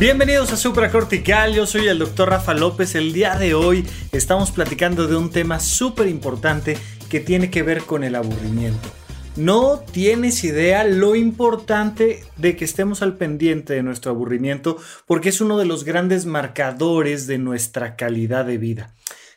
[0.00, 2.96] Bienvenidos a Supracortical, yo soy el doctor Rafa López.
[2.96, 6.76] El día de hoy estamos platicando de un tema súper importante
[7.08, 8.90] que tiene que ver con el aburrimiento.
[9.36, 15.40] No tienes idea lo importante de que estemos al pendiente de nuestro aburrimiento porque es
[15.40, 18.94] uno de los grandes marcadores de nuestra calidad de vida.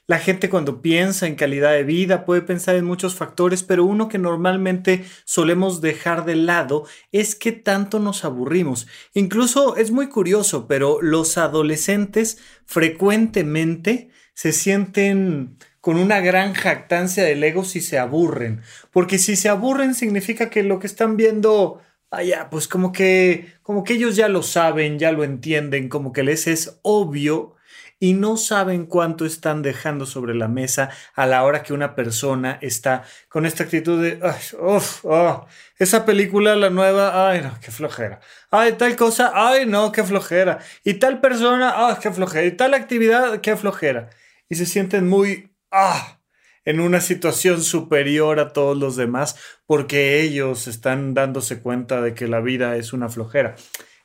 [0.10, 4.08] La gente cuando piensa en calidad de vida puede pensar en muchos factores, pero uno
[4.08, 8.88] que normalmente solemos dejar de lado es que tanto nos aburrimos.
[9.14, 17.44] Incluso es muy curioso, pero los adolescentes frecuentemente se sienten con una gran jactancia del
[17.44, 18.62] ego si se aburren.
[18.92, 23.84] Porque si se aburren significa que lo que están viendo, vaya, pues como que, como
[23.84, 27.57] que ellos ya lo saben, ya lo entienden, como que les es obvio
[28.00, 32.60] y no saben cuánto están dejando sobre la mesa a la hora que una persona
[32.62, 34.20] está con esta actitud de,
[34.60, 38.20] oh, esa película, la nueva, ay, no, qué flojera.
[38.52, 40.60] Ay, tal cosa, ay, no, qué flojera.
[40.84, 42.46] Y tal persona, ay, qué flojera.
[42.46, 44.10] Y tal actividad, qué flojera.
[44.50, 46.20] Y se sienten muy ah,
[46.66, 52.28] en una situación superior a todos los demás porque ellos están dándose cuenta de que
[52.28, 53.56] la vida es una flojera.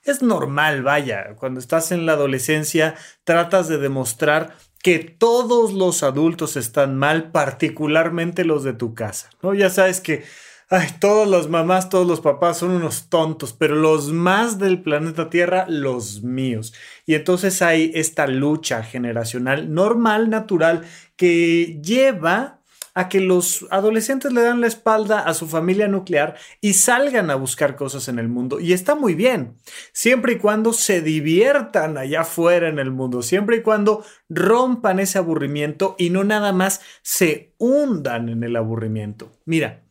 [0.05, 6.56] Es normal, vaya, cuando estás en la adolescencia tratas de demostrar que todos los adultos
[6.56, 9.55] están mal, particularmente los de tu casa, ¿no?
[9.55, 10.25] Ya sabes que
[10.75, 15.28] Ay, todas las mamás, todos los papás son unos tontos, pero los más del planeta
[15.28, 16.72] Tierra, los míos.
[17.05, 20.81] Y entonces hay esta lucha generacional normal, natural,
[21.15, 22.62] que lleva
[22.94, 27.36] a que los adolescentes le dan la espalda a su familia nuclear y salgan a
[27.36, 28.60] buscar cosas en el mundo.
[28.60, 29.56] Y está muy bien,
[29.92, 35.19] siempre y cuando se diviertan allá afuera en el mundo, siempre y cuando rompan ese
[35.19, 39.32] aburrimiento y no nada más se hundan en el aburrimiento.
[39.44, 39.84] Mira,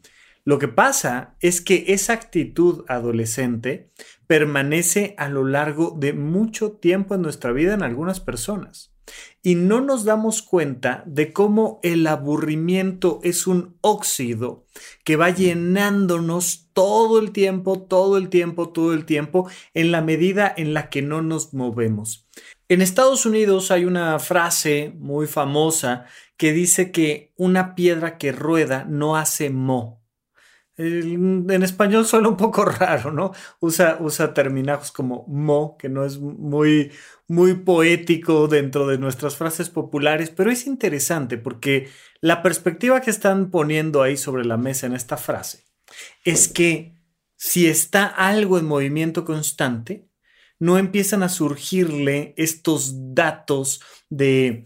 [0.43, 3.91] lo que pasa es que esa actitud adolescente
[4.25, 8.90] permanece a lo largo de mucho tiempo en nuestra vida en algunas personas.
[9.43, 14.65] Y no nos damos cuenta de cómo el aburrimiento es un óxido
[15.03, 20.53] que va llenándonos todo el tiempo, todo el tiempo, todo el tiempo, en la medida
[20.55, 22.27] en la que no nos movemos.
[22.69, 26.05] En Estados Unidos hay una frase muy famosa
[26.37, 30.00] que dice que una piedra que rueda no hace mo
[30.81, 33.31] en español suena un poco raro, ¿no?
[33.59, 36.91] Usa, usa terminajos como mo, que no es muy,
[37.65, 44.01] poético dentro de nuestras frases populares, pero es interesante porque la perspectiva que están poniendo
[44.01, 45.65] ahí sobre la mesa en esta frase
[46.25, 46.97] es que
[47.37, 50.07] si está algo en movimiento constante,
[50.59, 54.65] no empiezan a surgirle estos datos de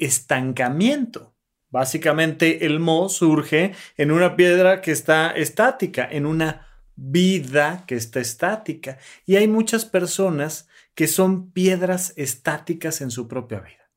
[0.00, 1.27] estancamiento.
[1.70, 8.20] Básicamente el mo surge en una piedra que está estática, en una vida que está
[8.20, 8.98] estática.
[9.26, 13.87] Y hay muchas personas que son piedras estáticas en su propia vida.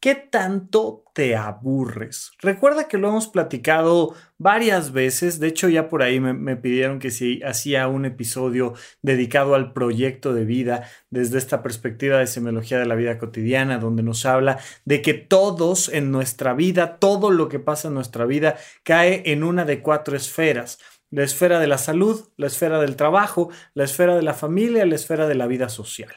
[0.00, 2.32] ¿Qué tanto te aburres?
[2.38, 7.10] Recuerda que lo hemos platicado varias veces, de hecho ya por ahí me, pidieron que
[7.10, 8.72] si hacía un episodio
[9.02, 14.02] dedicado al proyecto de vida desde esta perspectiva de semiología de la vida cotidiana, donde
[14.02, 18.56] nos habla de que todos en nuestra vida, todo lo que pasa en nuestra vida
[18.84, 20.78] cae en una de cuatro esferas
[21.10, 24.94] la esfera de la salud, la esfera del trabajo, la esfera de la familia, la
[24.94, 26.14] esfera de la vida social.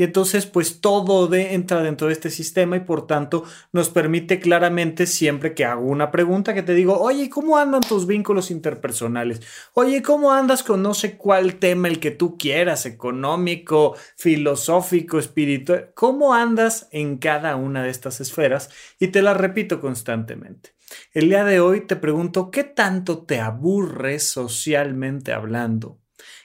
[0.00, 4.40] Y entonces, pues todo de, entra dentro de este sistema y por tanto nos permite
[4.40, 9.42] claramente siempre que hago una pregunta que te digo, oye, ¿cómo andan tus vínculos interpersonales?
[9.74, 15.90] Oye, ¿cómo andas con no sé cuál tema, el que tú quieras, económico, filosófico, espiritual?
[15.94, 18.70] ¿Cómo andas en cada una de estas esferas?
[18.98, 20.70] Y te la repito constantemente.
[21.12, 26.00] El día de hoy te pregunto, ¿qué tanto te aburres socialmente hablando?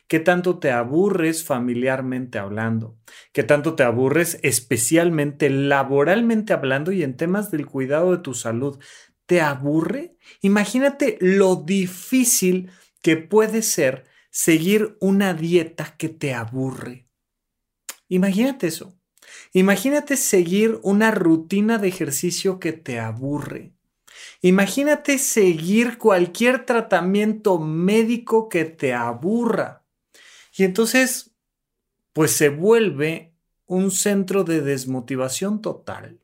[0.07, 2.97] ¿Qué tanto te aburres familiarmente hablando?
[3.33, 8.79] ¿Qué tanto te aburres especialmente laboralmente hablando y en temas del cuidado de tu salud?
[9.25, 10.15] ¿Te aburre?
[10.41, 12.69] Imagínate lo difícil
[13.01, 17.07] que puede ser seguir una dieta que te aburre.
[18.07, 18.99] Imagínate eso.
[19.53, 23.73] Imagínate seguir una rutina de ejercicio que te aburre.
[24.41, 29.84] Imagínate seguir cualquier tratamiento médico que te aburra.
[30.57, 31.31] Y entonces,
[32.13, 33.33] pues se vuelve
[33.65, 36.21] un centro de desmotivación total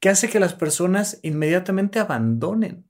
[0.00, 2.86] que hace que las personas inmediatamente abandonen.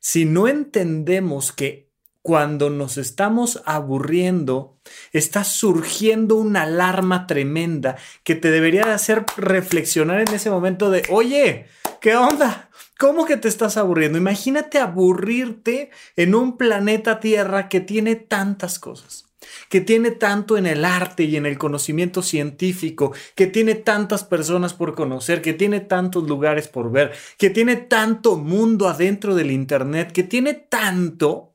[0.00, 1.90] Si no entendemos que
[2.22, 4.78] cuando nos estamos aburriendo,
[5.12, 11.04] está surgiendo una alarma tremenda que te debería de hacer reflexionar en ese momento de,
[11.10, 11.66] oye,
[12.00, 12.70] ¿qué onda?
[12.98, 14.18] ¿Cómo que te estás aburriendo?
[14.18, 19.27] Imagínate aburrirte en un planeta Tierra que tiene tantas cosas
[19.68, 24.74] que tiene tanto en el arte y en el conocimiento científico, que tiene tantas personas
[24.74, 30.12] por conocer, que tiene tantos lugares por ver, que tiene tanto mundo adentro del Internet,
[30.12, 31.54] que tiene tanto,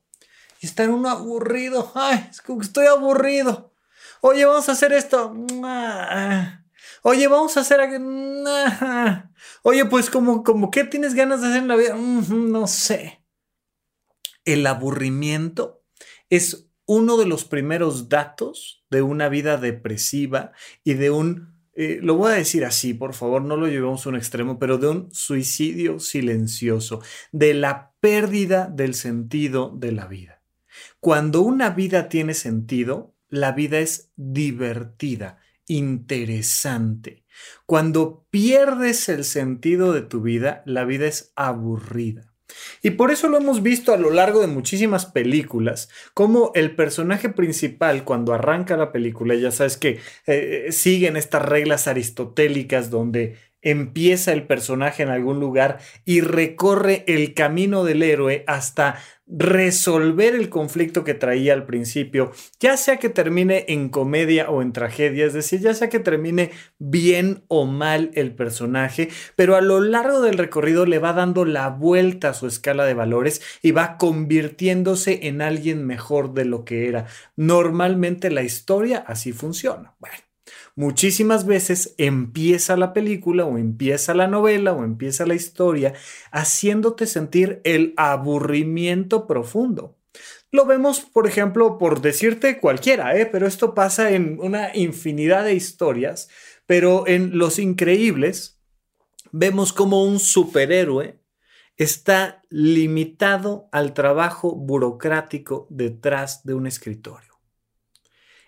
[0.60, 1.92] y está en uno aburrido.
[1.94, 2.30] Ay,
[2.60, 3.74] estoy aburrido.
[4.22, 5.34] Oye, vamos a hacer esto.
[7.02, 7.80] Oye, vamos a hacer...
[9.62, 11.94] Oye, pues como, como, ¿qué tienes ganas de hacer en la vida?
[11.94, 13.22] No sé.
[14.46, 15.82] El aburrimiento
[16.30, 20.52] es uno de los primeros datos de una vida depresiva
[20.82, 24.10] y de un, eh, lo voy a decir así, por favor, no lo llevemos a
[24.10, 27.00] un extremo, pero de un suicidio silencioso,
[27.32, 30.42] de la pérdida del sentido de la vida.
[31.00, 37.24] Cuando una vida tiene sentido, la vida es divertida, interesante.
[37.66, 42.33] Cuando pierdes el sentido de tu vida, la vida es aburrida.
[42.82, 47.28] Y por eso lo hemos visto a lo largo de muchísimas películas, como el personaje
[47.28, 54.32] principal cuando arranca la película, ya sabes que eh, siguen estas reglas aristotélicas donde empieza
[54.32, 58.96] el personaje en algún lugar y recorre el camino del héroe hasta
[59.26, 64.72] resolver el conflicto que traía al principio, ya sea que termine en comedia o en
[64.72, 69.80] tragedia, es decir, ya sea que termine bien o mal el personaje, pero a lo
[69.80, 73.96] largo del recorrido le va dando la vuelta a su escala de valores y va
[73.96, 77.06] convirtiéndose en alguien mejor de lo que era.
[77.36, 79.94] Normalmente la historia así funciona.
[80.00, 80.23] Bueno.
[80.76, 85.94] Muchísimas veces empieza la película o empieza la novela o empieza la historia
[86.32, 89.96] haciéndote sentir el aburrimiento profundo.
[90.50, 93.26] Lo vemos, por ejemplo, por decirte cualquiera, ¿eh?
[93.26, 96.28] pero esto pasa en una infinidad de historias,
[96.66, 98.60] pero en Los Increíbles
[99.30, 101.18] vemos como un superhéroe
[101.76, 107.33] está limitado al trabajo burocrático detrás de un escritorio.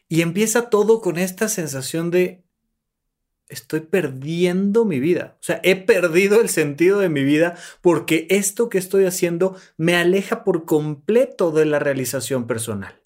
[0.08, 2.44] Y empieza todo con esta sensación de
[3.48, 5.36] estoy perdiendo mi vida.
[5.40, 9.96] O sea, he perdido el sentido de mi vida porque esto que estoy haciendo me
[9.96, 13.02] aleja por completo de la realización personal.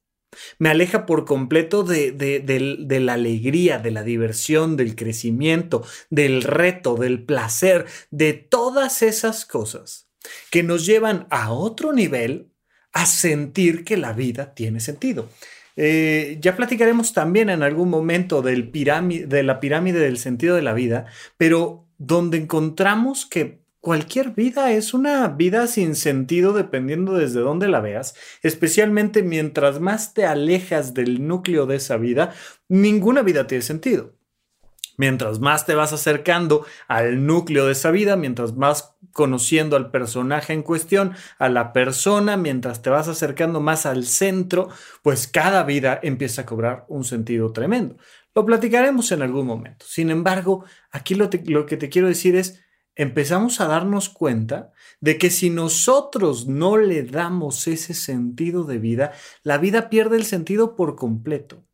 [0.59, 6.95] Me aleja por completo de, de, la alegría, de la diversión, del crecimiento, del reto,
[6.95, 10.09] del placer, de todas esas cosas
[10.51, 12.53] que nos llevan a otro nivel
[12.93, 15.29] a sentir que la vida tiene sentido.
[15.77, 20.75] Eh, ya platicaremos también en algún momento del de la pirámide del sentido de la
[20.75, 21.07] vida,
[21.37, 27.81] pero donde encontramos que cualquier vida es una vida sin sentido dependiendo desde dónde la
[27.81, 32.35] veas, especialmente mientras más te alejas del núcleo de esa vida,
[32.69, 34.20] ninguna vida tiene sentido.
[35.01, 40.53] Mientras más te vas acercando al núcleo de esa vida, mientras más conociendo al personaje
[40.53, 44.69] en cuestión, a la persona, mientras te vas acercando más al centro,
[45.01, 47.97] pues cada vida empieza a cobrar un sentido tremendo.
[48.35, 49.87] Lo platicaremos en algún momento.
[49.89, 52.61] Sin embargo, aquí lo, lo que te quiero decir es,
[52.95, 54.71] empezamos a darnos cuenta
[55.01, 59.13] de que si nosotros no le damos ese sentido de vida,
[59.45, 61.65] la vida pierde el sentido por completo.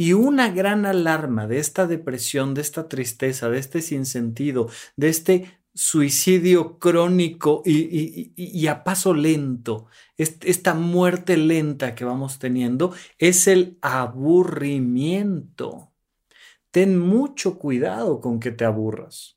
[0.00, 5.58] Y una gran alarma de esta depresión, de esta tristeza, de este sinsentido, de este
[5.74, 15.92] suicidio crónico y, a paso lento, esta muerte lenta que vamos teniendo, es el aburrimiento.
[16.70, 19.36] Ten mucho cuidado con que te aburras.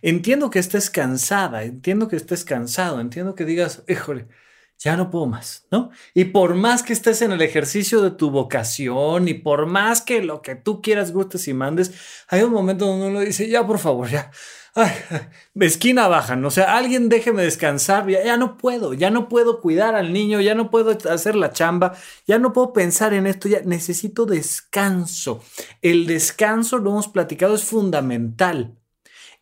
[0.00, 4.28] Entiendo que estés cansada, entiendo que estés cansado, entiendo que digas, híjole,
[4.78, 5.90] ya no puedo más, ¿no?
[6.14, 10.22] Y por más que estés en el ejercicio de tu vocación y por más que
[10.22, 11.92] lo que tú quieras, gustes y mandes,
[12.28, 14.30] hay un momento donde uno dice, ya por favor, ya,
[14.76, 14.92] ay,
[15.60, 19.96] esquina bajan, o sea, alguien déjeme descansar, ya, ya no puedo, ya no puedo cuidar
[19.96, 23.62] al niño, ya no puedo hacer la chamba, ya no puedo pensar en esto, ya
[23.64, 25.42] necesito descanso.
[25.82, 28.78] El descanso, lo hemos platicado, es fundamental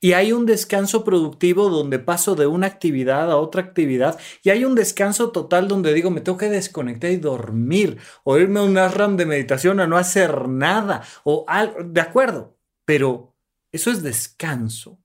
[0.00, 4.64] y hay un descanso productivo donde paso de una actividad a otra actividad y hay
[4.64, 8.76] un descanso total donde digo me tengo que desconectar y dormir o irme a un
[8.76, 13.34] ashram de meditación a no hacer nada o algo, de acuerdo, pero
[13.72, 14.98] eso es descanso.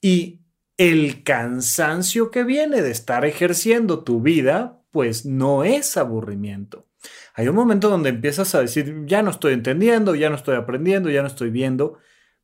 [0.00, 0.40] Y
[0.76, 6.86] el cansancio que viene de estar ejerciendo tu vida, pues no es aburrimiento.
[7.34, 11.10] Hay un momento donde empiezas a decir, ya no estoy entendiendo, ya no estoy aprendiendo,
[11.10, 11.98] ya no estoy viendo,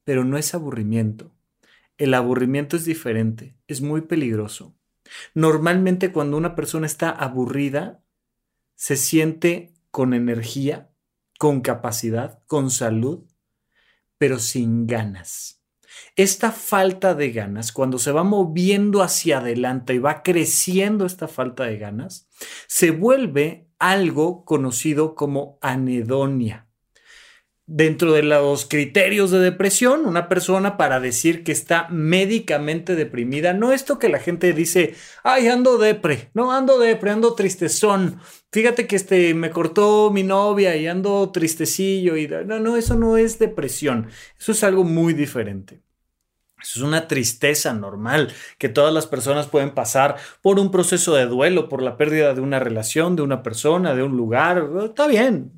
[0.04, 1.32] pero no es aburrimiento.
[2.00, 4.74] El aburrimiento es diferente, es muy peligroso.
[5.34, 8.02] Normalmente cuando una persona está aburrida,
[8.74, 10.90] se siente con energía,
[11.38, 13.26] con capacidad, con salud,
[14.16, 15.62] pero sin ganas.
[16.16, 21.64] Esta falta de ganas, cuando se va moviendo hacia adelante y va creciendo esta falta
[21.64, 22.30] de ganas,
[22.66, 26.69] se vuelve algo conocido como anedonia
[27.72, 33.72] dentro de los criterios de depresión, una persona para decir que está médicamente deprimida, no
[33.72, 38.18] esto que la gente dice, ay, ando depre, no, ando depre, ando tristezón,
[38.50, 43.16] fíjate que este, me cortó mi novia y ando tristecillo, y no, no, eso no
[43.16, 45.80] es depresión, eso es algo muy diferente.
[46.62, 51.68] Es una tristeza normal que todas las personas pueden pasar por un proceso de duelo,
[51.68, 54.68] por la pérdida de una relación, de una persona, de un lugar.
[54.84, 55.52] Está bien,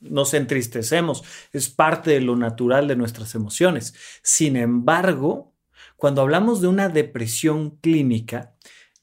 [0.00, 1.22] nos entristecemos,
[1.52, 3.94] es parte de lo natural de nuestras emociones.
[4.22, 5.52] Sin embargo,
[5.96, 8.54] cuando hablamos de una depresión clínica,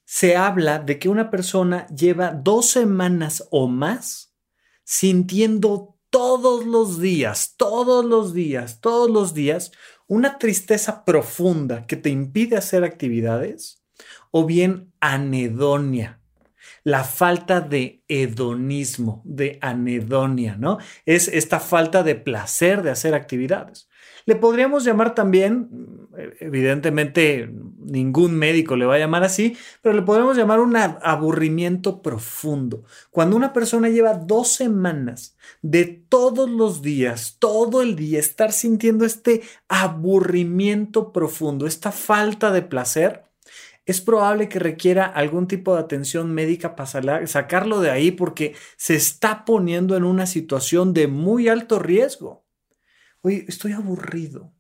[0.06, 4.34] se habla de que una persona lleva dos semanas o más
[4.84, 9.72] sintiendo todos los días, todos los días, todos los días,
[10.08, 13.84] una tristeza profunda que te impide hacer actividades
[14.32, 16.20] o bien anedonia,
[16.84, 20.80] la falta de hedonismo, de anedonia, ¿no?
[21.06, 23.90] Es esta falta de placer de hacer actividades.
[24.26, 26.08] Le podríamos llamar también,
[26.40, 27.50] evidentemente
[27.86, 32.84] ningún médico le va a llamar así, pero le podríamos llamar un aburrimiento profundo.
[33.12, 39.06] Cuando una persona lleva dos semanas de todos los días, todo el día, estar sintiendo
[39.06, 43.24] este aburrimiento profundo, esta falta de placer,
[43.86, 48.96] es probable que requiera algún tipo de atención médica para sacarlo de ahí porque se
[48.96, 52.43] está poniendo en una situación de muy alto riesgo.
[53.24, 54.54] Oye, estoy aburrido.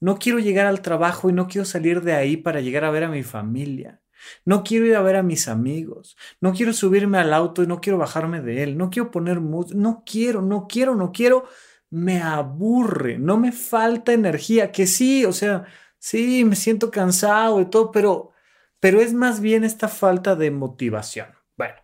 [0.00, 3.04] No quiero llegar al trabajo y no quiero salir de ahí para llegar a ver
[3.04, 4.02] a mi familia.
[4.44, 6.16] No quiero ir a ver a mis amigos.
[6.40, 8.76] No quiero subirme al auto y no quiero bajarme de él.
[8.76, 9.78] No quiero poner música.
[9.78, 11.44] No quiero, no quiero, no quiero.
[11.90, 13.18] Me aburre.
[13.18, 14.72] No me falta energía.
[14.72, 15.66] Que sí, o sea,
[15.98, 18.32] sí, me siento cansado y todo, pero
[18.80, 21.28] pero es más bien esta falta de motivación.
[21.56, 21.74] Bueno,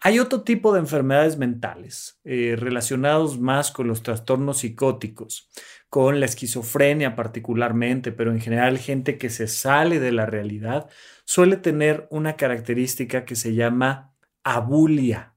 [0.00, 5.48] hay otro tipo de enfermedades mentales eh, relacionados más con los trastornos psicóticos,
[5.90, 10.88] con la esquizofrenia particularmente, pero en general gente que se sale de la realidad
[11.24, 15.34] suele tener una característica que se llama abulia,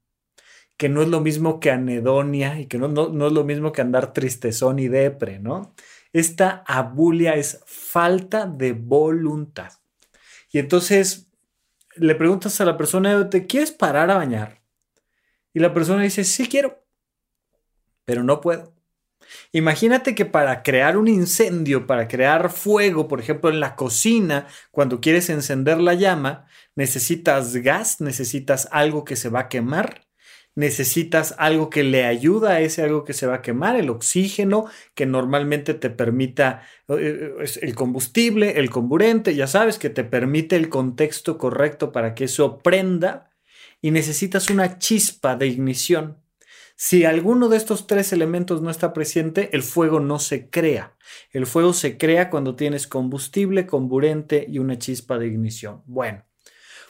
[0.77, 3.81] que no es lo mismo que anedonia y que no, no es lo mismo que
[3.81, 5.73] andar tristezón y depre, ¿no?
[6.13, 9.71] Esta abulia es falta de voluntad.
[10.51, 11.31] Y entonces
[11.95, 14.61] le preguntas a la persona, ¿te quieres parar a bañar?
[15.53, 16.83] Y la persona dice, sí quiero,
[18.05, 18.72] pero no puedo.
[19.51, 25.01] Imagínate que para crear un incendio, para crear fuego, por ejemplo, en la cocina, cuando
[25.01, 30.03] quieres encender la llama, necesitas gas, necesitas algo que se va a quemar
[30.55, 34.65] necesitas algo que le ayuda a ese algo que se va a quemar, el oxígeno
[34.93, 40.55] que normalmente te permita eh, eh, el combustible, el comburente, ya sabes, que te permite
[40.55, 43.31] el contexto correcto para que eso prenda
[43.81, 46.22] y necesitas una chispa de ignición.
[46.75, 50.97] Si alguno de estos tres elementos no está presente, el fuego no se crea.
[51.31, 55.83] El fuego se crea cuando tienes combustible, comburente y una chispa de ignición.
[55.85, 56.25] Bueno,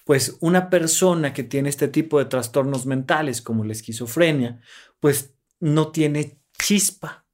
[0.05, 4.61] pues una persona que tiene este tipo de trastornos mentales como la esquizofrenia,
[4.99, 7.25] pues no tiene chispa.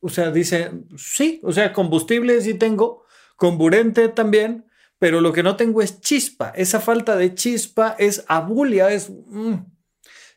[0.00, 3.04] O sea, dice, sí, o sea, combustible sí tengo,
[3.36, 4.66] comburente también,
[4.98, 6.50] pero lo que no tengo es chispa.
[6.50, 9.54] Esa falta de chispa es abulia, es, mm,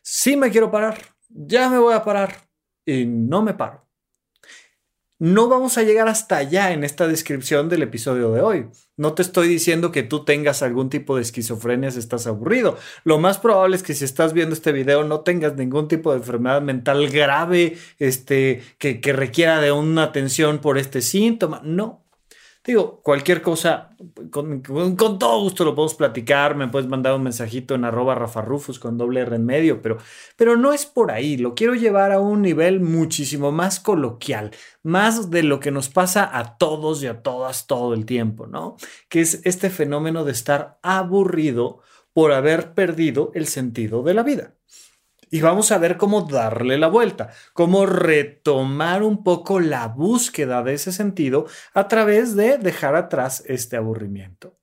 [0.02, 2.48] sí me quiero parar, ya me voy a parar
[2.86, 3.84] y no me paro.
[5.20, 8.66] No vamos a llegar hasta allá en esta descripción del episodio de hoy.
[8.96, 12.76] No te estoy diciendo que tú tengas algún tipo de esquizofrenia si estás aburrido.
[13.04, 16.18] Lo más probable es que si estás viendo este video no tengas ningún tipo de
[16.18, 21.60] enfermedad mental grave este, que, que requiera de una atención por este síntoma.
[21.64, 22.03] No,
[22.66, 23.90] Digo, cualquier cosa,
[24.30, 28.96] con, todo gusto lo podemos platicar, me puedes mandar un mensajito en arroba rafarrufus con
[28.96, 29.98] doble R en medio, pero,
[30.36, 34.50] pero no es por ahí, lo quiero llevar a un nivel muchísimo más coloquial,
[34.82, 38.76] más de lo que nos pasa a todos y a todas todo el tiempo, ¿no?
[39.10, 41.82] Que es este fenómeno de estar aburrido
[42.14, 44.54] por haber perdido el sentido de la vida.
[45.30, 50.74] Y vamos a ver cómo darle la vuelta, cómo retomar un poco la búsqueda de
[50.74, 54.58] ese sentido a través de dejar atrás este aburrimiento.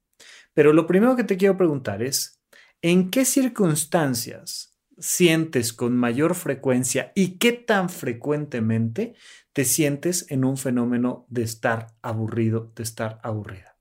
[0.54, 2.42] Pero lo primero que te quiero preguntar es,
[2.82, 9.16] ¿en qué circunstancias sientes con mayor frecuencia y qué tan frecuentemente
[9.54, 13.78] te sientes en un fenómeno de estar aburrido, de estar aburrida.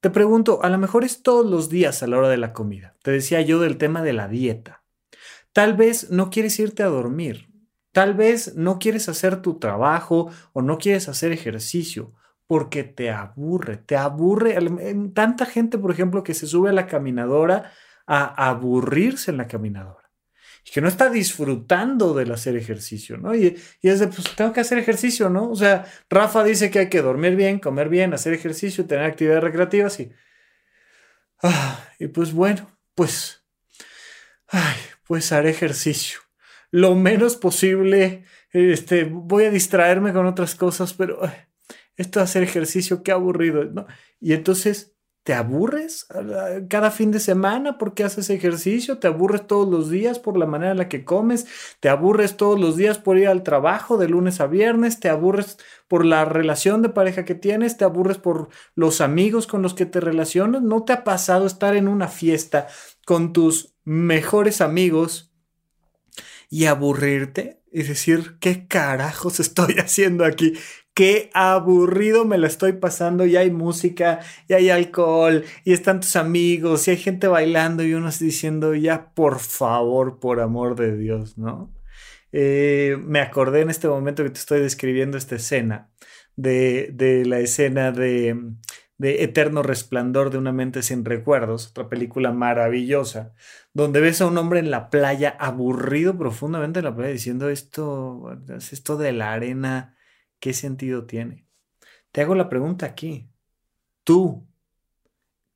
[0.00, 2.96] Te pregunto, a lo mejor es todos los días a la hora de la comida.
[3.02, 4.83] Te decía yo del tema de la dieta.
[5.54, 7.48] Tal vez no quieres irte a dormir.
[7.92, 12.12] Tal vez no quieres hacer tu trabajo o no quieres hacer ejercicio
[12.46, 14.58] porque te aburre, te aburre.
[15.14, 17.72] Tanta gente, por ejemplo, que se sube a la caminadora
[18.06, 20.10] a aburrirse en la caminadora
[20.66, 23.34] y que no está disfrutando del hacer ejercicio, ¿no?
[23.34, 25.50] Y, es de, pues tengo que hacer ejercicio, ¿no?
[25.50, 29.44] O sea, Rafa dice que hay que dormir bien, comer bien, hacer ejercicio, tener actividades
[29.44, 30.10] recreativas y...
[31.42, 33.44] Ah, y pues bueno, pues...
[34.48, 36.20] Ay, pues haré ejercicio.
[36.70, 41.20] Lo menos posible, este, voy a distraerme con otras cosas, pero
[41.96, 43.86] esto de hacer ejercicio, qué aburrido, ¿no?
[44.20, 44.94] Y entonces
[45.24, 46.06] ¿Te aburres
[46.68, 48.98] cada fin de semana porque haces ejercicio?
[48.98, 51.46] ¿Te aburres todos los días por la manera en la que comes?
[51.80, 55.00] ¿Te aburres todos los días por ir al trabajo de lunes a viernes?
[55.00, 55.56] ¿Te aburres
[55.88, 57.78] por la relación de pareja que tienes?
[57.78, 60.60] ¿Te aburres por los amigos con los que te relacionas?
[60.60, 62.66] ¿No te ha pasado estar en una fiesta
[63.06, 65.32] con tus mejores amigos
[66.50, 67.60] y aburrirte?
[67.76, 70.54] y decir, ¿qué carajos estoy haciendo aquí?
[70.94, 76.16] qué aburrido me la estoy pasando, y hay música, y hay alcohol, y están tus
[76.16, 80.96] amigos, y hay gente bailando, y uno está diciendo, ya, por favor, por amor de
[80.96, 81.74] Dios, ¿no?
[82.32, 85.90] Eh, me acordé en este momento que te estoy describiendo esta escena,
[86.36, 88.36] de, de la escena de,
[88.98, 93.34] de Eterno Resplandor de una mente sin recuerdos, otra película maravillosa,
[93.74, 98.40] donde ves a un hombre en la playa aburrido profundamente en la playa diciendo esto,
[98.56, 99.96] esto de la arena
[100.38, 101.46] ¿qué sentido tiene?
[102.12, 103.28] Te hago la pregunta aquí.
[104.04, 104.46] Tú,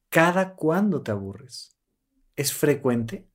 [0.08, 1.76] ¿cada cuándo te aburres?
[2.34, 3.28] ¿Es frecuente?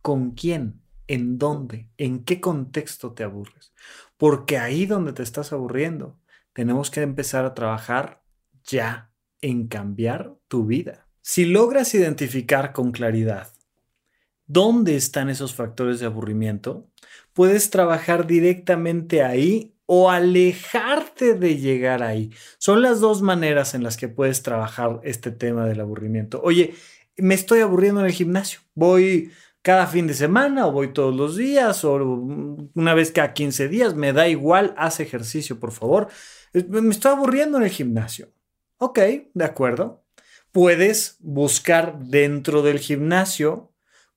[0.00, 0.82] ¿Con quién?
[1.06, 1.90] ¿En dónde?
[1.96, 3.72] ¿En qué contexto te aburres?
[4.16, 6.18] Porque ahí donde te estás aburriendo,
[6.52, 8.22] tenemos que empezar a trabajar
[8.64, 11.06] ya en cambiar tu vida.
[11.20, 13.52] Si logras identificar con claridad
[14.52, 16.88] dónde están esos factores de aburrimiento,
[17.32, 22.30] puedes trabajar directamente ahí o alejarte de llegar ahí.
[22.58, 26.40] Son las dos maneras en las que puedes trabajar este tema del aburrimiento.
[26.42, 26.74] Oye,
[27.16, 28.60] me estoy aburriendo en el gimnasio.
[28.74, 31.94] Voy cada fin de semana o voy todos los días o
[32.74, 33.94] una vez cada 15 días.
[33.94, 36.08] Me da igual, haz ejercicio, por favor.
[36.52, 38.32] Me estoy aburriendo en el gimnasio.
[38.78, 38.98] Ok,
[39.32, 40.04] de acuerdo.
[40.52, 43.71] Puedes buscar dentro del gimnasio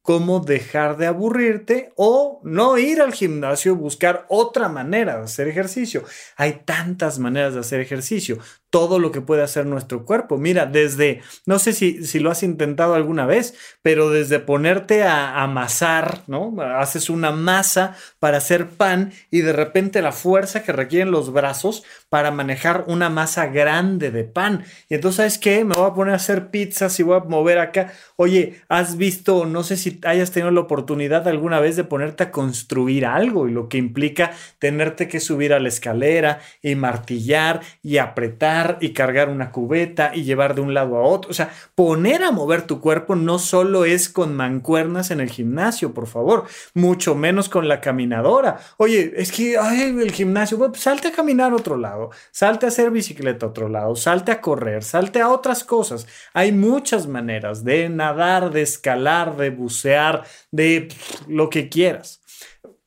[0.06, 6.04] cómo dejar de aburrirte o no ir al gimnasio, buscar otra manera de hacer ejercicio.
[6.38, 8.38] Hay tantas maneras de hacer ejercicio
[8.76, 10.38] todo lo que puede hacer nuestro cuerpo.
[10.38, 15.42] Mira, desde, no sé si, si lo has intentado alguna vez, pero desde ponerte a
[15.42, 16.54] amasar, ¿no?
[16.62, 21.86] Haces una masa para hacer pan y de repente la fuerza que requieren los brazos
[22.10, 24.66] para manejar una masa grande de pan.
[24.90, 25.64] Y entonces, ¿sabes qué?
[25.64, 27.94] Me voy a poner a hacer pizzas y voy a mover acá.
[28.18, 32.32] Oye, ¿has visto, no sé si hayas tenido la oportunidad alguna vez de ponerte a
[32.32, 38.00] construir algo y lo que implica tenerte que subir a la escalera y martillar y
[38.00, 41.32] apretar y cargar una cubeta y llevar de un lado a otro.
[41.32, 45.94] O sea, poner a mover tu cuerpo no solo es con mancuernas en el gimnasio,
[45.94, 48.60] por favor, mucho menos con la caminadora.
[48.78, 52.70] Oye, es que ay, el gimnasio, pues salte a caminar a otro lado, salte a
[52.70, 56.08] hacer bicicleta a otro lado, salte a correr, salte a otras cosas.
[56.34, 60.90] Hay muchas maneras de nadar, de escalar, de bucear, de
[61.28, 62.22] lo que quieras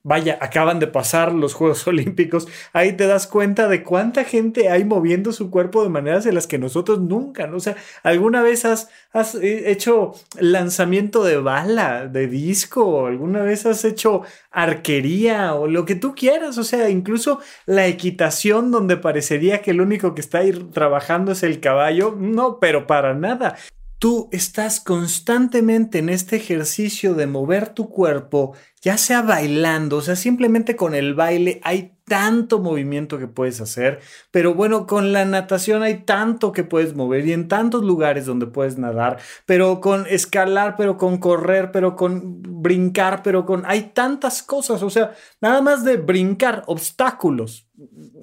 [0.08, 4.84] vaya, acaban de pasar los Juegos Olímpicos, ahí te das cuenta de cuánta gente hay
[4.84, 7.58] moviendo su cuerpo de maneras en las que nosotros nunca, ¿no?
[7.58, 13.06] O sea, ¿alguna vez has, has eh, hecho lanzamiento de bala, de disco?
[13.06, 16.56] ¿Alguna vez has hecho arquería o lo que tú quieras?
[16.56, 21.42] O sea, incluso la equitación donde parecería que el único que está ahí trabajando es
[21.42, 23.56] el caballo, no, pero para nada
[23.98, 30.14] tú estás constantemente en este ejercicio de mover tu cuerpo, ya sea bailando, o sea,
[30.14, 35.82] simplemente con el baile hay tanto movimiento que puedes hacer, pero bueno, con la natación
[35.82, 40.76] hay tanto que puedes mover y en tantos lugares donde puedes nadar, pero con escalar,
[40.76, 43.64] pero con correr, pero con brincar, pero con...
[43.66, 47.68] Hay tantas cosas, o sea, nada más de brincar, obstáculos,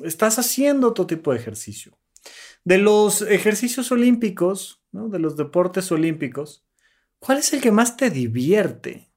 [0.04, 1.98] estás haciendo otro tipo de ejercicio.
[2.66, 6.66] De los ejercicios olímpicos, de los deportes olímpicos,
[7.20, 9.12] ¿cuál es el que más te divierte?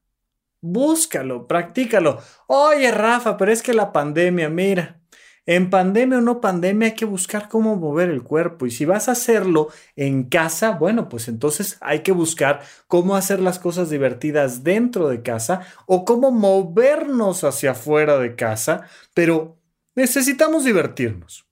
[0.61, 2.21] Búscalo, practícalo.
[2.49, 5.01] Oye, Rafa, pero es que la pandemia, mira,
[5.47, 9.09] En pandemia o no pandemia hay que buscar cómo mover el cuerpo y si vas
[9.09, 14.63] a hacerlo en casa, bueno, pues entonces hay que buscar cómo hacer las cosas divertidas
[14.65, 18.83] dentro de casa o cómo movernos hacia afuera de casa,
[19.15, 19.59] pero
[19.97, 21.48] necesitamos divertirnos.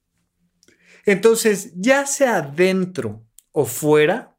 [1.07, 4.37] Entonces, ya sea dentro o fuera,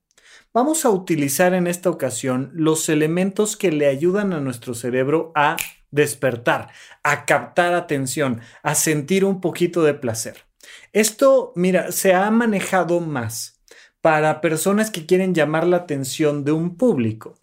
[0.54, 5.56] vamos a utilizar en esta ocasión los elementos que le ayudan a nuestro cerebro a
[5.92, 6.70] despertar,
[7.04, 10.46] a captar atención, a sentir un poquito de placer.
[10.92, 13.62] Esto, mira, se ha manejado más
[14.02, 17.36] para personas que quieren llamar la atención de un público.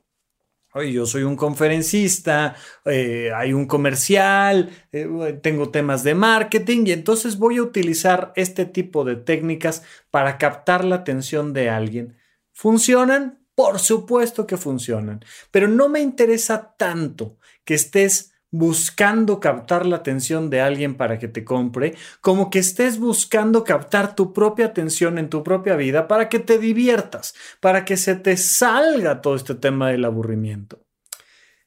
[0.82, 7.38] Yo soy un conferencista, eh, hay un comercial, eh, tengo temas de marketing y entonces
[7.38, 12.16] voy a utilizar este tipo de técnicas para captar la atención de alguien.
[12.52, 13.46] ¿Funcionan?
[13.54, 20.48] Por supuesto que funcionan, pero no me interesa tanto que estés buscando captar la atención
[20.48, 25.28] de alguien para que te compre, como que estés buscando captar tu propia atención en
[25.28, 29.90] tu propia vida para que te diviertas, para que se te salga todo este tema
[29.90, 30.78] del aburrimiento.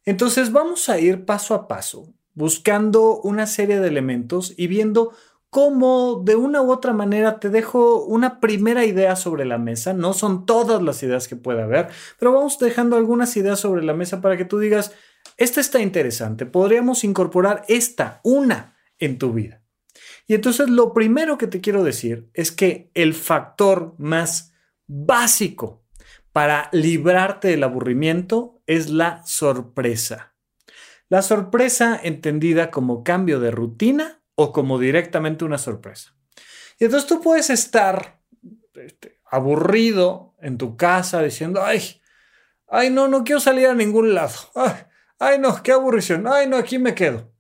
[0.06, 5.12] Entonces vamos a ir paso a paso, buscando una serie de elementos y viendo
[5.50, 9.92] cómo de una u otra manera te dejo una primera idea sobre la mesa.
[9.92, 13.94] No son todas las ideas que pueda haber, pero vamos dejando algunas ideas sobre la
[13.94, 14.94] mesa para que tú digas,
[15.38, 16.46] esta está interesante.
[16.46, 19.62] Podríamos incorporar esta, una, en tu vida.
[20.28, 24.54] Y entonces lo primero que te quiero decir es que el factor más
[24.88, 25.84] básico
[26.32, 30.36] para librarte del aburrimiento es la sorpresa.
[31.10, 36.14] La sorpresa entendida como cambio de rutina o como directamente una sorpresa.
[36.80, 38.20] Y entonces tú puedes estar
[38.76, 42.02] este, aburrido en tu casa diciendo, ay,
[42.68, 44.36] ay, no, no quiero salir a ningún lado.
[44.56, 44.74] Ay,
[45.20, 47.32] ay no, qué aburrición, ay no, aquí me quedo.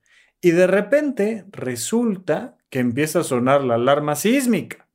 [0.41, 4.87] Y de repente resulta que empieza a sonar la alarma sísmica.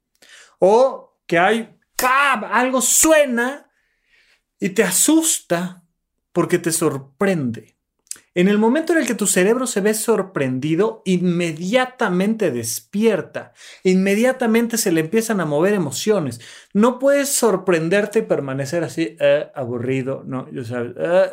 [0.59, 2.45] O que hay, ¡pam!
[2.45, 3.71] algo suena
[4.61, 5.83] y te asusta
[6.33, 7.77] porque te sorprende.
[8.35, 14.91] En el momento en el que tu cerebro se ve sorprendido, inmediatamente despierta, inmediatamente se
[14.91, 16.41] le empiezan a mover emociones.
[16.73, 21.31] No puedes sorprenderte y permanecer así, eh, aburrido, no, yo sabes, eh,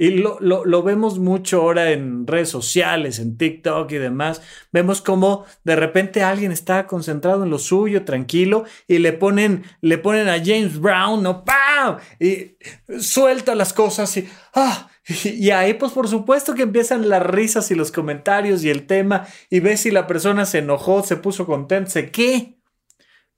[0.00, 4.40] y lo, vemos mucho ahora en redes sociales, en TikTok y demás.
[4.72, 9.98] Vemos como de repente alguien está concentrado en lo suyo, tranquilo, y le ponen, le
[9.98, 11.44] ponen a James Brown, ¿no?
[11.44, 11.98] ¡Pam!
[12.18, 12.56] Y
[12.98, 14.88] suelta las cosas y, ¡ah!
[15.22, 19.26] Y ahí, pues por supuesto que empiezan las risas y los comentarios y el tema,
[19.50, 22.58] y ves si la persona se enojó, se puso contenta, sé qué.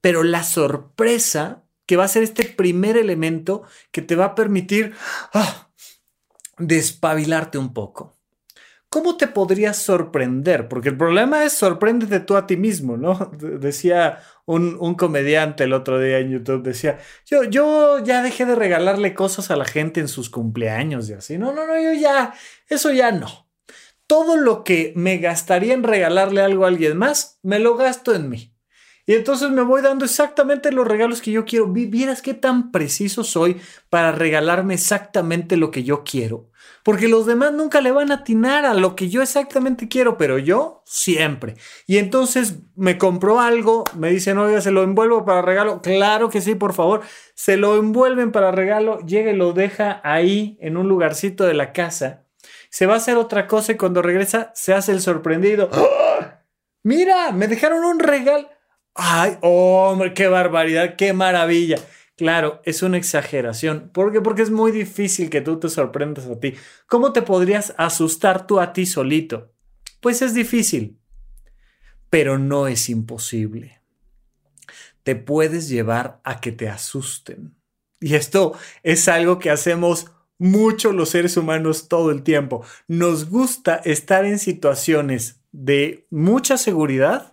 [0.00, 4.94] Pero la sorpresa que va a ser este primer elemento que te va a permitir,
[5.34, 5.71] ¡ah!
[6.58, 8.16] Despabilarte un poco.
[8.92, 10.68] ¿Cómo te podrías sorprender?
[10.68, 13.30] Porque el problema es sorpréndete tú a ti mismo, ¿no?
[13.38, 19.14] Decía un, comediante el otro día en YouTube, decía, yo, yo ya dejé de regalarle
[19.14, 21.38] cosas a la gente en sus cumpleaños y así.
[21.38, 22.34] No, no, no, yo ya,
[22.68, 23.48] eso ya no.
[24.06, 28.28] Todo lo que me gastaría en regalarle algo a alguien más, me lo gasto en
[28.28, 28.51] mí.
[29.04, 31.66] Y entonces me voy dando exactamente los regalos que yo quiero.
[31.66, 33.60] Vieras qué tan preciso soy
[33.90, 36.50] para regalarme exactamente lo que yo quiero.
[36.84, 40.38] Porque los demás nunca le van a atinar a lo que yo exactamente quiero, pero
[40.38, 41.56] yo siempre.
[41.86, 45.80] Y entonces me compró algo, me dicen, oiga, se lo envuelvo para regalo.
[45.82, 47.02] Claro que sí, por favor.
[47.34, 51.72] Se lo envuelven para regalo, llega y lo deja ahí en un lugarcito de la
[51.72, 52.26] casa.
[52.70, 55.70] Se va a hacer otra cosa y cuando regresa se hace el sorprendido.
[55.72, 56.42] ¡Ah!
[56.84, 58.48] Mira, me dejaron un regalo.
[58.94, 61.78] Ay, hombre, qué barbaridad, qué maravilla.
[62.16, 63.90] Claro, es una exageración.
[63.92, 64.20] ¿Por qué?
[64.20, 66.54] Porque es muy difícil que tú te sorprendas a ti.
[66.86, 69.52] ¿Cómo te podrías asustar tú a ti solito?
[70.00, 70.98] Pues es difícil,
[72.10, 73.80] pero no es imposible.
[75.02, 77.56] Te puedes llevar a que te asusten.
[78.00, 78.52] Y esto
[78.82, 82.64] es algo que hacemos mucho los seres humanos todo el tiempo.
[82.88, 87.31] Nos gusta estar en situaciones de mucha seguridad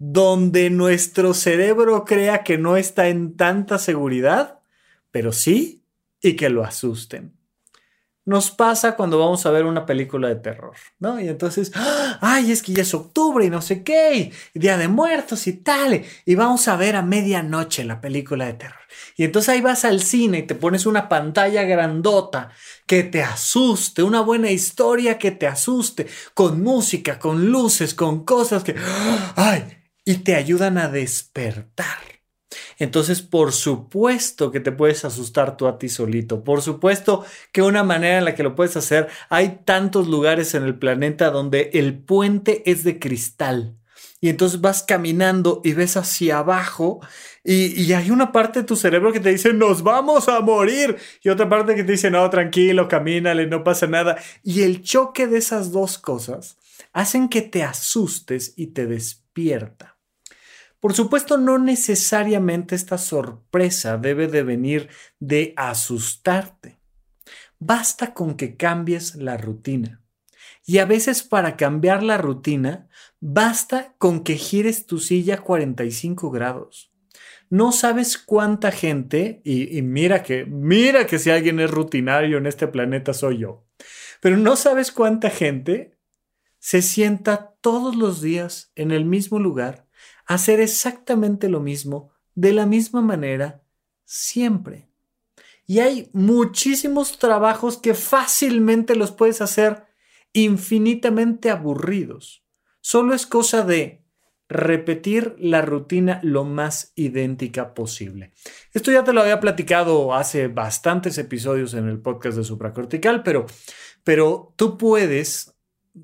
[0.00, 4.60] donde nuestro cerebro crea que no está en tanta seguridad,
[5.10, 5.82] pero sí,
[6.22, 7.34] y que lo asusten.
[8.24, 11.20] Nos pasa cuando vamos a ver una película de terror, ¿no?
[11.20, 11.70] Y entonces,
[12.22, 16.02] ay, es que ya es octubre y no sé qué, Día de Muertos y tal,
[16.24, 18.80] y vamos a ver a medianoche la película de terror.
[19.18, 22.52] Y entonces ahí vas al cine y te pones una pantalla grandota
[22.86, 28.64] que te asuste, una buena historia que te asuste, con música, con luces, con cosas
[28.64, 28.74] que,
[29.36, 31.98] ay, y te ayudan a despertar.
[32.78, 36.42] Entonces, por supuesto que te puedes asustar tú a ti solito.
[36.42, 40.64] Por supuesto que una manera en la que lo puedes hacer, hay tantos lugares en
[40.64, 43.76] el planeta donde el puente es de cristal.
[44.22, 47.00] y entonces vas caminando y ves hacia abajo
[47.42, 50.96] y, y, hay una parte de tu cerebro que te dice, nos vamos a morir.
[51.22, 54.18] Y otra parte que te dice, no, tranquilo, camínale, no pasa nada.
[54.42, 56.58] Y el choque de esas dos cosas
[56.92, 59.89] hacen que te asustes y te despierta.
[60.80, 64.88] Por supuesto, no necesariamente esta sorpresa debe de venir
[65.18, 66.80] de asustarte.
[67.58, 70.00] Basta con que cambies la rutina.
[70.64, 72.88] Y a veces para cambiar la rutina,
[73.20, 76.90] basta con que gires tu silla 45 grados.
[77.50, 82.68] No sabes cuánta gente, y, mira que, mira que si alguien es rutinario en este
[82.68, 83.66] planeta soy yo,
[84.20, 85.98] pero no sabes cuánta gente
[86.58, 89.89] se sienta todos los días en el mismo lugar
[90.30, 93.64] hacer exactamente lo mismo, de la misma manera,
[94.04, 94.88] siempre.
[95.66, 99.86] Y hay muchísimos trabajos que fácilmente los puedes hacer
[100.32, 102.44] infinitamente aburridos.
[102.80, 104.04] Solo es cosa de
[104.48, 108.30] repetir la rutina lo más idéntica posible.
[108.72, 113.46] Esto ya te lo había platicado hace bastantes episodios en el podcast de supracortical, pero,
[114.04, 115.56] pero tú puedes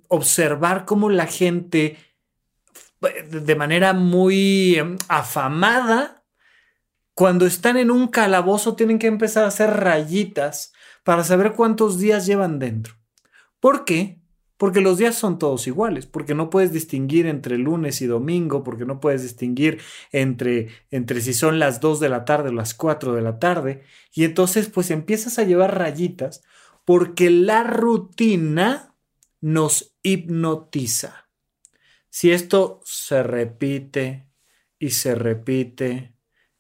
[0.08, 1.96] observar cómo la gente
[3.00, 6.24] de manera muy em, afamada,
[7.14, 12.26] cuando están en un calabozo tienen que empezar a hacer rayitas para saber cuántos días
[12.26, 12.94] llevan dentro.
[13.60, 14.20] ¿Por qué?
[14.56, 18.86] Porque los días son todos iguales, porque no puedes distinguir entre lunes y domingo, porque
[18.86, 19.80] no puedes distinguir
[20.12, 23.82] entre, entre si son las 2 de la tarde o las 4 de la tarde.
[24.12, 26.42] Y entonces pues empiezas a llevar rayitas
[26.84, 28.94] porque la rutina
[29.40, 31.25] nos hipnotiza.
[32.16, 34.30] Si esto se repite
[34.78, 36.14] y se repite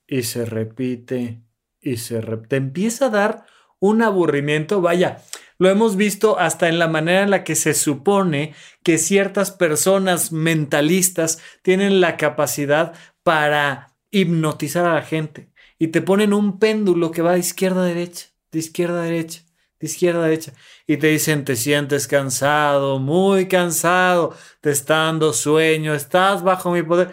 [0.06, 1.44] y se repite
[1.80, 3.46] y se repite, te empieza a dar
[3.78, 5.22] un aburrimiento, vaya,
[5.56, 10.30] lo hemos visto hasta en la manera en la que se supone que ciertas personas
[10.30, 12.92] mentalistas tienen la capacidad
[13.22, 17.86] para hipnotizar a la gente y te ponen un péndulo que va de izquierda a
[17.86, 19.45] derecha, de izquierda a derecha,
[19.80, 20.52] de izquierda a derecha
[20.86, 26.82] y te dicen te sientes cansado, muy cansado, te está dando sueño, estás bajo mi
[26.82, 27.12] poder.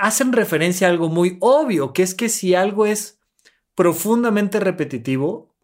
[0.00, 3.18] Hacen referencia a algo muy obvio, que es que si algo es
[3.74, 5.54] profundamente repetitivo,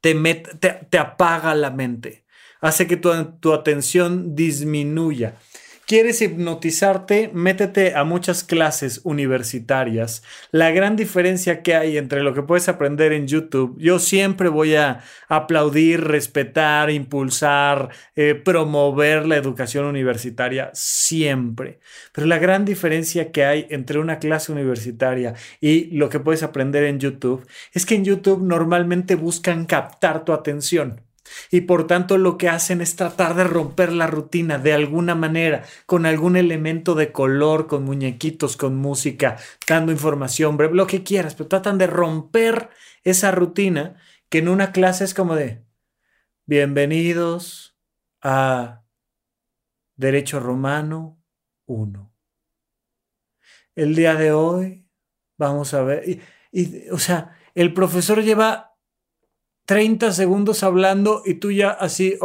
[0.00, 2.24] te, apaga la mente,
[2.60, 5.36] hace que tu atención disminuya.
[5.92, 7.30] ¿Quieres hipnotizarte?
[7.34, 10.22] Métete a muchas clases universitarias.
[10.50, 14.74] La gran diferencia que hay entre lo que puedes aprender en YouTube, yo siempre voy
[14.74, 21.78] a aplaudir, respetar, impulsar, eh, promover la educación universitaria, siempre.
[22.14, 26.84] Pero la gran diferencia que hay entre una clase universitaria y lo que puedes aprender
[26.84, 31.02] en YouTube es que en YouTube normalmente buscan captar tu atención.
[31.50, 35.64] Y por tanto lo que hacen es tratar de romper la rutina de alguna manera,
[35.86, 41.34] con algún elemento de color, con muñequitos, con música, dando información, breve, lo que quieras,
[41.34, 42.70] pero tratan de romper
[43.04, 43.96] esa rutina
[44.28, 45.64] que en una clase es como de,
[46.46, 47.76] bienvenidos
[48.22, 48.82] a
[49.96, 51.22] Derecho Romano
[51.66, 52.12] 1.
[53.74, 54.88] El día de hoy
[55.38, 56.20] vamos a ver,
[56.52, 58.71] y, o sea, el profesor lleva
[59.72, 62.18] 30 segundos hablando y tú ya así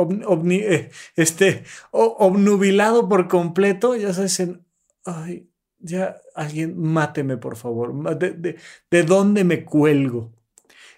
[0.51, 4.65] eh, este, obnubilado por completo, ya sabes, en,
[5.05, 5.47] ay,
[5.79, 8.57] ya alguien máteme por favor, ¿de,
[8.91, 10.33] de, dónde me cuelgo?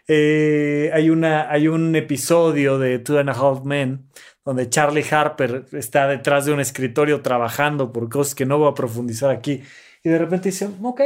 [0.08, 4.08] Eh, hay, una, hay un episodio de Two and a Half Men
[4.44, 8.74] donde Charlie Harper está detrás de un escritorio trabajando por cosas que no voy a
[8.74, 9.62] profundizar aquí.
[10.04, 11.02] Y de repente dice, ok,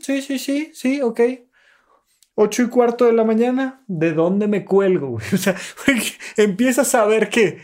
[0.00, 1.20] sí, sí, sí, sí, ok.
[2.34, 5.18] 8 y cuarto de la mañana, ¿de dónde me cuelgo?
[5.32, 5.56] O sea,
[6.36, 7.60] empiezas a ver que,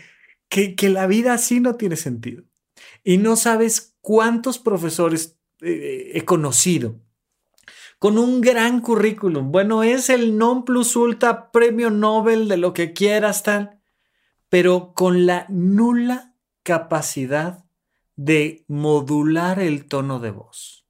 [0.49, 2.45] que, la vida así no tiene sentido.
[3.05, 7.01] Y no sabes cuántos profesores eh, he conocido
[7.99, 9.51] con un gran currículum.
[9.51, 13.81] Bueno, es el non plus ultra premio Nobel de lo que quieras, tal,
[14.49, 17.65] pero con la nula capacidad
[18.15, 20.88] de modular el tono de voz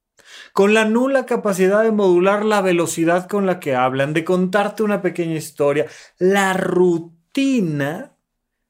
[0.53, 5.01] con la nula capacidad de modular la velocidad con la que hablan, de contarte una
[5.01, 5.87] pequeña historia.
[6.17, 8.15] La rutina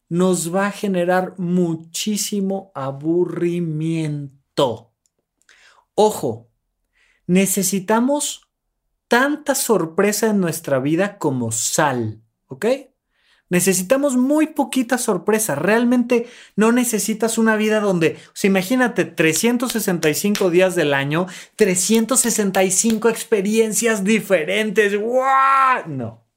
[0.09, 4.91] nos va a generar muchísimo aburrimiento.
[5.93, 6.49] Ojo,
[7.27, 8.49] necesitamos
[9.07, 12.65] tanta sorpresa en nuestra vida como sal, ¿ok?
[13.49, 15.55] Necesitamos muy poquita sorpresa.
[15.55, 24.99] Realmente no necesitas una vida donde, o imagínate 365 días del año, 365 experiencias diferentes.
[24.99, 25.87] ¡Wow!
[25.87, 26.29] No.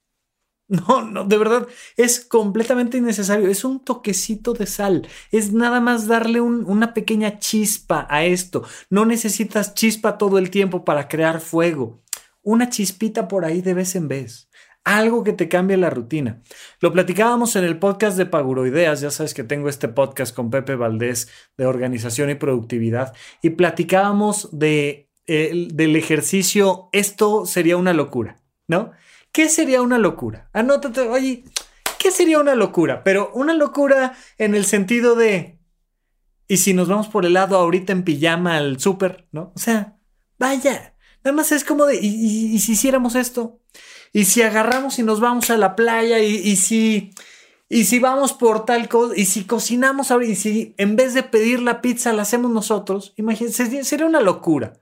[0.73, 1.67] No, no, de verdad,
[1.99, 3.51] es completamente innecesario.
[3.51, 5.07] Es un toquecito de sal.
[5.31, 8.65] Es nada más darle una pequeña chispa a esto.
[8.89, 12.01] No necesitas chispa todo el tiempo para crear fuego.
[12.41, 14.49] Una chispita por ahí de vez en vez.
[14.85, 16.43] Algo que te cambie la rutina.
[16.81, 19.01] Lo platicábamos en el podcast de Paguroideas.
[19.01, 23.15] Ya sabes que tengo este podcast con Pepe Valdés de organización y productividad.
[23.43, 26.89] Y platicábamos de, del ejercicio.
[26.93, 28.91] Esto sería una locura, ¿no?
[29.31, 30.51] ¿Qué sería una locura?
[30.53, 31.45] Anótate, oye,
[31.99, 33.05] ¿qué sería una locura?
[33.05, 35.59] Pero una locura en el sentido de,
[36.49, 39.29] ¿y si nos vamos por el lado ahorita en pijama al súper?
[39.31, 39.53] ¿No?
[39.55, 39.97] O sea,
[40.39, 40.92] vaya,
[41.25, 43.61] nada más es como de, ¿y, si hiciéramos esto?
[44.13, 46.19] ¿Y si agarramos y nos vamos a la playa?
[46.21, 47.13] ¿Y, si...
[47.69, 51.23] Y si vamos por tal cosa, y si cocinamos ahora, y si en vez de
[51.23, 54.75] pedir la pizza la hacemos nosotros, imagínense, sería una locura,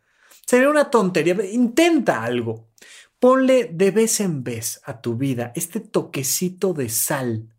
[0.44, 1.36] sería una tontería.
[1.52, 2.68] Intenta algo.
[3.20, 7.54] Ponle de vez en vez a tu vida este toquecito de sal.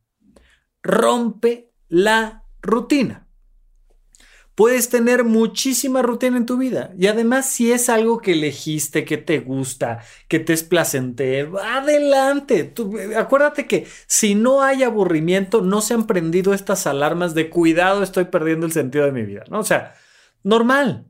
[0.84, 3.21] Rompe la rutina.
[4.62, 9.18] Puedes tener muchísima rutina en tu vida y además si es algo que elegiste, que
[9.18, 12.72] te gusta, que te es placentero, adelante.
[13.18, 18.26] acuérdate que si no hay aburrimiento, no se han prendido estas alarmas de cuidado, estoy
[18.26, 19.62] perdiendo el sentido de mi vida, ¿no?
[19.62, 19.96] O sea,
[20.44, 21.08] normal.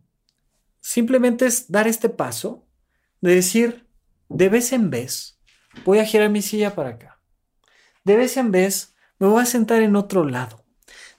[0.79, 2.65] Simplemente es dar este paso
[3.19, 3.85] de decir,
[4.29, 5.41] de vez en vez
[5.83, 7.19] voy a girar mi silla para acá.
[8.05, 10.60] De vez en vez me voy a sentar en otro lado.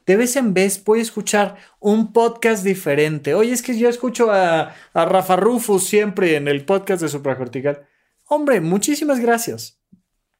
[0.06, 3.34] De vez en vez voy a escuchar un podcast diferente.
[3.34, 7.86] Oye, es que yo escucho a, a Rafa Rufus siempre en el podcast de Supracortical.
[8.24, 9.80] Hombre, muchísimas gracias.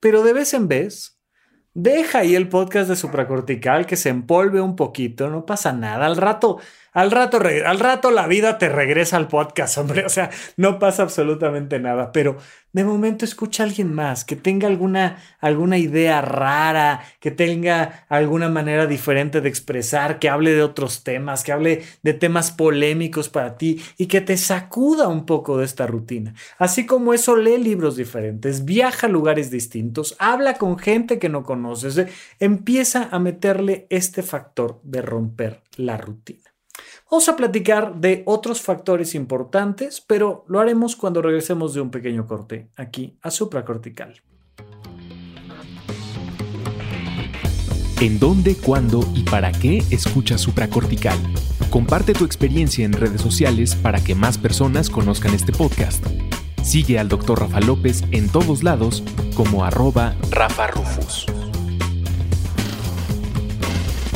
[0.01, 1.21] Pero de vez en vez,
[1.75, 6.07] deja ahí el podcast de Supracortical que se empolve un poquito, no pasa nada.
[6.07, 6.59] Al rato
[6.93, 10.05] al rato, al rato la vida te regresa al podcast, hombre.
[10.05, 12.13] O sea, no pasa absolutamente nada.
[12.13, 12.37] Pero
[12.73, 18.49] de momento escucha a alguien más que tenga alguna, alguna idea rara, que tenga alguna
[18.49, 23.57] manera diferente de expresar, que hable de otros temas, que hable de temas polémicos para
[23.57, 26.35] ti y que te sacuda un poco de esta rutina.
[26.59, 31.43] Así como eso, lee libros diferentes, viaja a lugares distintos, habla con gente que no
[31.43, 36.52] conoces, eh, empieza a meterle este factor de romper la rutina.
[37.13, 42.27] Vamos a platicar de otros factores importantes, pero lo haremos cuando regresemos de un pequeño
[42.27, 44.23] corte aquí a supracortical.
[48.01, 51.19] ¿En dónde, cuándo y para qué escucha supracortical?
[51.69, 56.03] Comparte tu experiencia en redes sociales para que más personas conozcan este podcast.
[56.63, 57.41] Sigue al Dr.
[57.41, 61.27] Rafa López en todos lados como arroba Rafa Rufus.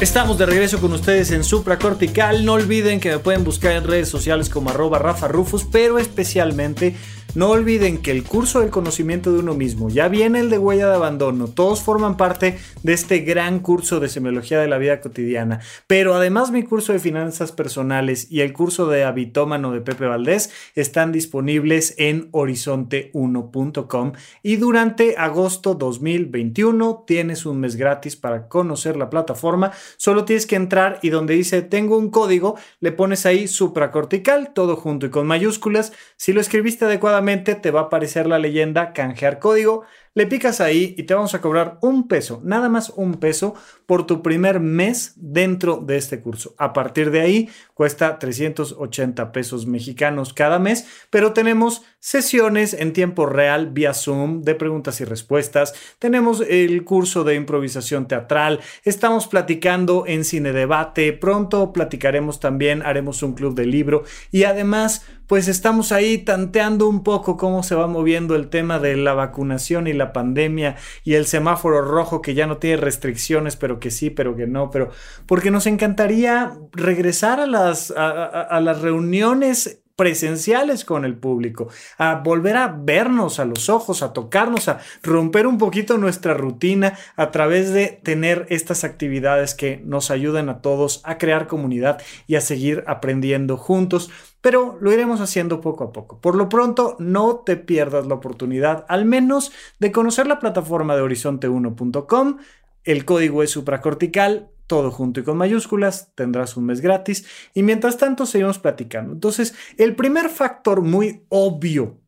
[0.00, 2.44] Estamos de regreso con ustedes en Supra Cortical.
[2.44, 6.94] No olviden que me pueden buscar en redes sociales como arroba Rufus, pero especialmente
[7.36, 10.88] no olviden que el curso del conocimiento de uno mismo, ya viene el de huella
[10.88, 15.60] de abandono, todos forman parte de este gran curso de semiología de la vida cotidiana,
[15.86, 20.50] pero además mi curso de finanzas personales y el curso de habitómano de Pepe Valdés
[20.74, 29.10] están disponibles en horizonte1.com y durante agosto 2021 tienes un mes gratis para conocer la
[29.10, 34.54] plataforma, solo tienes que entrar y donde dice tengo un código, le pones ahí supracortical,
[34.54, 38.92] todo junto y con mayúsculas, si lo escribiste adecuadamente te va a aparecer la leyenda
[38.92, 39.84] canjear código.
[40.16, 44.06] Le picas ahí y te vamos a cobrar un peso, nada más un peso por
[44.06, 46.54] tu primer mes dentro de este curso.
[46.56, 53.26] A partir de ahí cuesta 380 pesos mexicanos cada mes, pero tenemos sesiones en tiempo
[53.26, 55.74] real vía Zoom de preguntas y respuestas.
[55.98, 58.60] Tenemos el curso de improvisación teatral.
[58.84, 61.12] Estamos platicando en cine debate.
[61.12, 67.02] Pronto platicaremos también, haremos un club de libro y además pues estamos ahí tanteando un
[67.02, 71.26] poco cómo se va moviendo el tema de la vacunación y la pandemia y el
[71.26, 74.90] semáforo rojo que ya no tiene restricciones, pero que sí, pero que no, pero
[75.26, 82.56] porque nos encantaría regresar a las, a, las reuniones presenciales con el público, a volver
[82.56, 87.72] a vernos a los ojos, a tocarnos, a romper un poquito nuestra rutina a través
[87.72, 92.84] de tener estas actividades que nos ayudan a todos a crear comunidad y a seguir
[92.86, 94.10] aprendiendo juntos
[94.46, 96.20] pero lo iremos haciendo poco a poco.
[96.20, 101.02] Por lo pronto, no te pierdas la oportunidad, al menos, de conocer la plataforma de
[101.02, 102.36] horizonte1.com.
[102.84, 107.98] El código es supracortical, todo junto y con mayúsculas, tendrás un mes gratis y mientras
[107.98, 109.14] tanto seguimos platicando.
[109.14, 111.98] Entonces, el primer factor muy obvio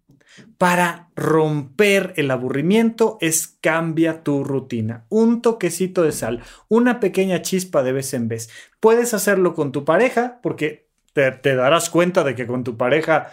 [0.58, 5.06] para romper el aburrimiento es cambia tu rutina.
[5.08, 8.48] Un toquecito de sal, una pequeña chispa de vez en vez.
[8.78, 10.87] Puedes hacerlo con tu pareja porque
[11.32, 13.30] te, darás cuenta de que con tu pareja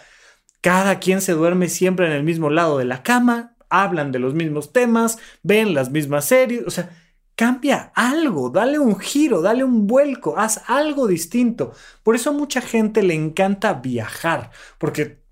[0.60, 3.54] cada quien se duerme siempre en el mismo lado de la cama.
[3.68, 6.90] hablan de los mismos temas, ven las mismas series, o sea,
[7.34, 11.72] cambia algo, dale un giro, dale un vuelco, haz algo distinto.
[12.02, 15.25] Por eso a mucha gente le encanta viajar, porque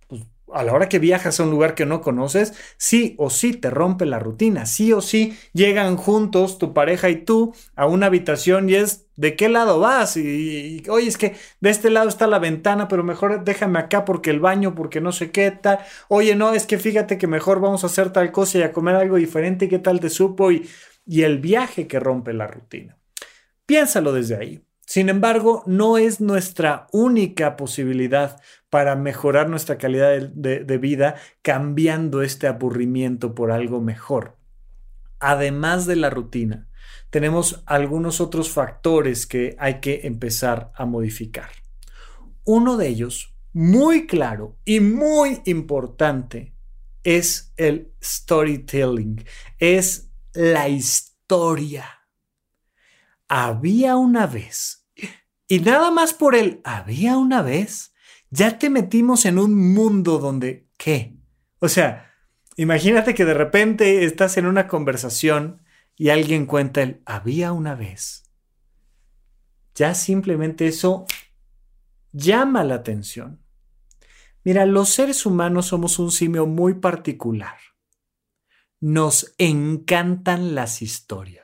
[0.55, 3.71] a la hora que viajas a un lugar que no conoces, sí o sí te
[3.71, 8.69] rompe la rutina, sí o sí llegan juntos tu pareja y tú a una habitación
[8.69, 10.17] y es ¿de qué lado vas?
[10.17, 14.31] Y, oye, es que de este lado está la ventana, pero mejor déjame acá porque
[14.31, 15.79] el baño, porque no sé qué tal.
[16.09, 18.97] Oye, no, es que fíjate que mejor vamos a hacer tal cosa y a comer
[18.97, 20.51] algo diferente, ¿qué tal te supo?
[20.51, 20.69] Y
[21.07, 22.97] y el viaje que rompe la rutina.
[23.67, 24.65] Piénsalo desde ahí.
[24.87, 28.41] Sin embargo, no es nuestra única posibilidad
[28.75, 34.37] para mejorar nuestra calidad de, vida cambiando este aburrimiento por algo mejor.
[35.21, 36.67] Además de la rutina,
[37.11, 41.51] tenemos algunos otros factores que hay que empezar a modificar.
[42.43, 46.53] Uno de ellos, muy claro y muy importante,
[47.05, 49.25] es el storytelling,
[49.59, 51.87] es la historia.
[53.29, 54.85] Había una vez,
[55.47, 57.94] y nada más por el había una vez,
[58.35, 61.17] ya te metimos en un mundo donde, ¿qué?
[61.61, 62.13] O sea,
[62.57, 65.63] imagínate que de repente estás en una conversación
[65.97, 68.31] y alguien cuenta el había una vez.
[69.75, 71.07] Ya simplemente eso
[72.13, 73.41] llama la atención.
[74.43, 77.57] Mira, los seres humanos somos un simio muy particular
[78.85, 81.44] nos encantan las historias.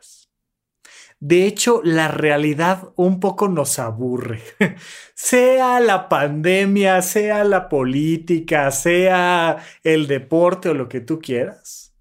[1.20, 4.40] De hecho, la realidad un poco nos aburre.
[5.14, 11.94] sea la pandemia, sea la política, sea el deporte o lo que tú quieras.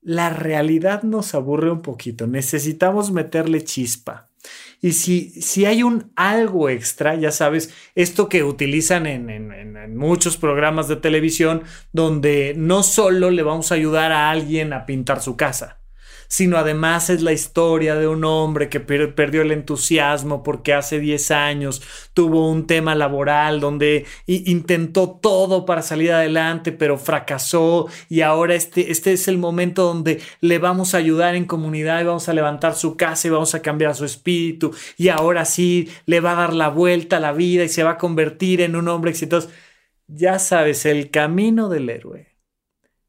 [0.00, 2.26] La realidad nos aburre un poquito.
[2.26, 4.28] Necesitamos meterle chispa.
[4.80, 10.36] Y si, si hay un algo extra, ya sabes, esto que utilizan en, en, muchos
[10.36, 11.62] programas de televisión,
[11.92, 15.81] donde no solo le vamos a ayudar a alguien a pintar su casa,
[16.32, 21.30] sino además es la historia de un hombre que perdió el entusiasmo porque hace 10
[21.30, 21.82] años
[22.14, 28.90] tuvo un tema laboral donde intentó todo para salir adelante, pero fracasó y ahora este,
[28.90, 32.76] este es el momento donde le vamos a ayudar en comunidad y vamos a levantar
[32.76, 36.54] su casa y vamos a cambiar su espíritu y ahora sí le va a dar
[36.54, 39.50] la vuelta a la vida y se va a convertir en un hombre exitoso.
[40.06, 42.38] Ya sabes, el camino del héroe.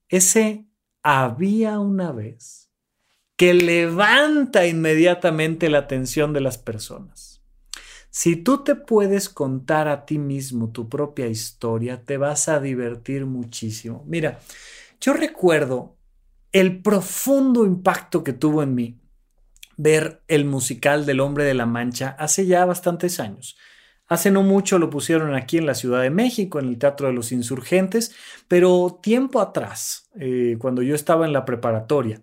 [0.10, 0.66] Ese
[1.04, 2.63] había una vez
[3.36, 7.42] que levanta inmediatamente la atención de las personas.
[8.10, 13.26] Si tú te puedes contar a ti mismo tu propia historia, te vas a divertir
[13.26, 14.04] muchísimo.
[14.08, 14.40] Mira,
[15.02, 15.98] yo recuerdo
[16.52, 19.00] el profundo impacto que tuvo en mí
[19.78, 23.58] ver el musical del Hombre de la Mancha hace ya bastantes años.
[24.08, 27.14] Hace no mucho lo pusieron aquí en la Ciudad de México, en el Teatro de
[27.14, 28.14] los Insurgentes,
[28.48, 32.22] pero tiempo atrás, eh, cuando yo estaba en la preparatoria,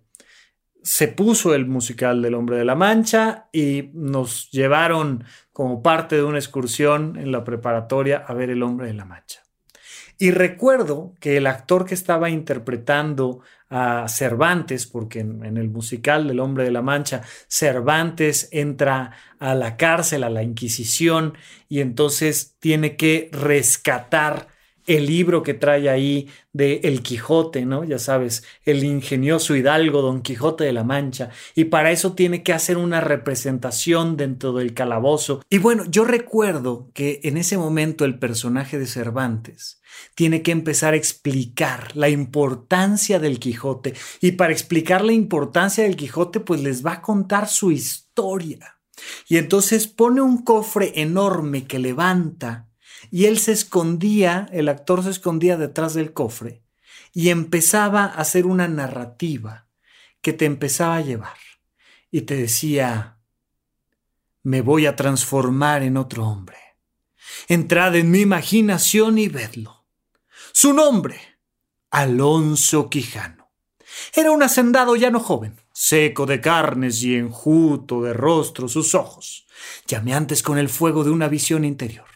[0.83, 6.25] se puso el musical del Hombre de la Mancha y nos llevaron como parte de
[6.25, 9.43] una excursión en la preparatoria a ver el Hombre de la Mancha.
[10.23, 16.41] Y recuerdo que el actor que estaba interpretando a Cervantes, porque en, el musical del
[16.41, 21.39] Hombre de la Mancha, Cervantes entra a la cárcel, a la Inquisición,
[21.71, 24.49] y entonces tiene que rescatar
[24.97, 27.85] el libro que trae ahí de El Quijote, ¿no?
[27.85, 32.53] Ya sabes, el ingenioso hidalgo Don Quijote de la Mancha, y para eso tiene que
[32.53, 35.43] hacer una representación dentro del calabozo.
[35.49, 39.81] Y bueno, yo recuerdo que en ese momento el personaje de Cervantes
[40.15, 45.97] tiene que empezar a explicar la importancia del Quijote, y para explicar la importancia del
[45.97, 48.77] Quijote, pues les va a contar su historia.
[49.29, 52.70] Y entonces pone un cofre enorme que levanta
[53.11, 56.63] y él se escondía, el actor se escondía detrás del cofre
[57.13, 59.67] y empezaba a hacer una narrativa
[60.21, 61.37] que te empezaba a llevar
[62.11, 63.19] y te decía,
[64.43, 66.57] me voy a transformar en otro hombre.
[67.49, 69.85] Entrad en mi imaginación y vedlo.
[70.53, 71.21] Su nombre,
[71.91, 73.51] Alonso Quijano.
[74.15, 79.47] Era un hacendado llano joven, seco de carnes y enjuto de rostro sus ojos,
[79.87, 82.10] llameantes con el fuego de una visión interior.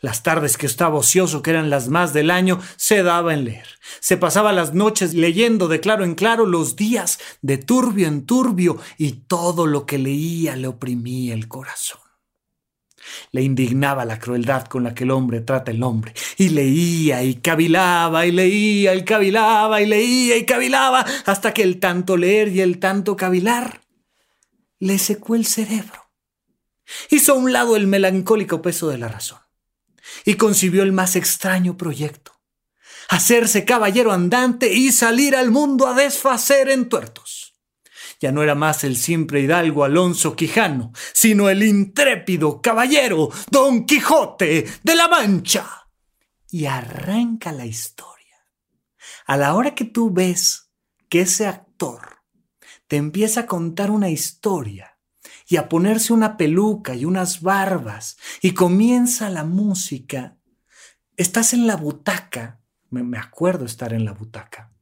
[0.00, 3.66] Las tardes que estaba ocioso, que eran las más del año, se daba en leer.
[4.00, 8.78] Se pasaba las noches leyendo de claro en claro, los días de turbio en turbio,
[8.96, 12.00] y todo lo que leía le oprimía el corazón.
[13.32, 17.34] Le indignaba la crueldad con la que el hombre trata el hombre, y leía y
[17.34, 22.62] cavilaba y leía y cavilaba y leía y cavilaba, hasta que el tanto leer y
[22.62, 23.82] el tanto cavilar
[24.78, 26.10] le secó el cerebro.
[27.10, 29.40] Hizo a un lado el melancólico peso de la razón
[30.24, 32.32] y concibió el más extraño proyecto.
[33.08, 37.54] hacerse caballero andante y salir al mundo a desfacer en tuertos.
[38.20, 44.66] Ya no era más el simple hidalgo Alonso Quijano, sino el intrépido caballero Don Quijote
[44.82, 45.88] de la Mancha.
[46.50, 48.36] Y arranca la historia.
[49.26, 50.70] A la hora que tú ves
[51.08, 52.20] que ese actor
[52.86, 54.89] te empieza a contar una historia
[55.50, 60.36] y a ponerse una peluca y unas barbas y comienza la música,
[61.16, 64.72] estás en la butaca, me, acuerdo estar en la butaca,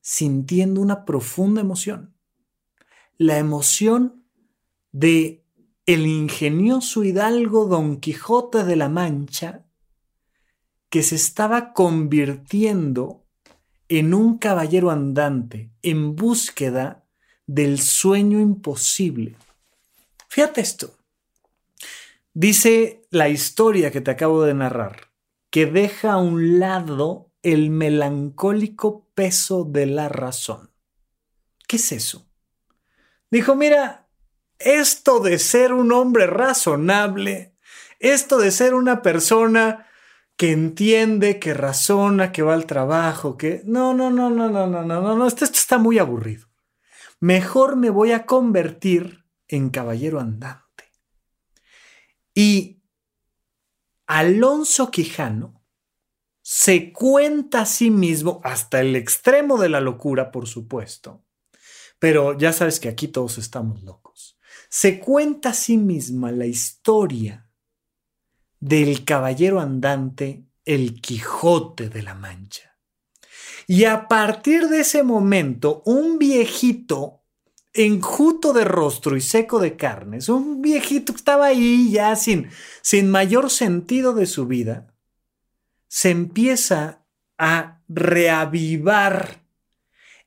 [0.00, 2.16] sintiendo una profunda emoción.
[3.16, 4.24] La emoción
[4.90, 5.44] de
[5.86, 9.66] el ingenioso hidalgo Don Quijote de la Mancha
[10.90, 13.24] que se estaba convirtiendo
[13.88, 17.04] en un caballero andante en búsqueda
[17.46, 19.36] del sueño imposible.
[20.28, 20.96] Fíjate esto.
[22.34, 25.10] Dice la historia que te acabo de narrar,
[25.50, 30.70] que deja a un lado el melancólico peso de la razón.
[31.66, 32.28] ¿Qué es eso?
[33.30, 34.08] Dijo, mira,
[34.58, 37.56] esto de ser un hombre razonable,
[37.98, 39.86] esto de ser una persona
[40.36, 43.62] que entiende, que razona, que va al trabajo, que...
[43.64, 46.48] No, no, no, no, no, no, no, no, no, esto, esto está muy aburrido.
[47.20, 50.84] Mejor me voy a convertir en caballero andante.
[52.34, 52.82] Y
[54.06, 55.64] Alonso Quijano
[56.42, 61.24] se cuenta a sí mismo, hasta el extremo de la locura, por supuesto,
[61.98, 64.38] pero ya sabes que aquí todos estamos locos,
[64.68, 67.48] se cuenta a sí misma la historia
[68.60, 72.78] del caballero andante, el Quijote de la Mancha.
[73.66, 77.24] Y a partir de ese momento, un viejito
[77.76, 82.48] enjuto de rostro y seco de carnes, un viejito que estaba ahí ya sin,
[82.82, 84.94] sin mayor sentido de su vida,
[85.86, 87.04] se empieza
[87.38, 89.42] a reavivar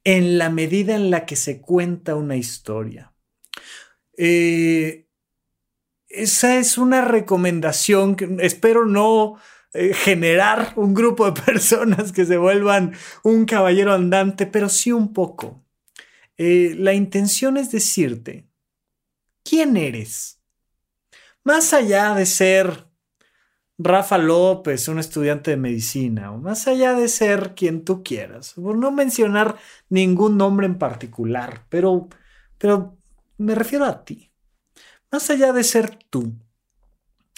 [0.04, 3.14] en la medida en la que se cuenta una historia.
[4.18, 5.08] Eh,
[6.08, 9.38] esa es una recomendación que espero no
[9.74, 12.94] eh, generar un grupo de personas que se vuelvan
[13.24, 15.64] un caballero andante, pero sí un poco.
[16.42, 18.48] Eh, la intención es decirte,
[19.44, 20.40] ¿quién eres?
[21.44, 22.88] Más allá de ser
[23.78, 28.78] Rafa López, un estudiante de medicina, o más allá de ser quien tú quieras, por
[28.78, 29.58] no mencionar
[29.90, 32.08] ningún nombre en particular, pero,
[32.58, 32.98] pero
[33.38, 34.32] me refiero a ti.
[35.12, 36.36] Más allá de ser tú,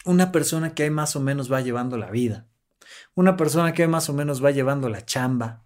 [0.05, 2.47] una persona que más o menos va llevando la vida,
[3.15, 5.63] una persona que más o menos va llevando la chamba,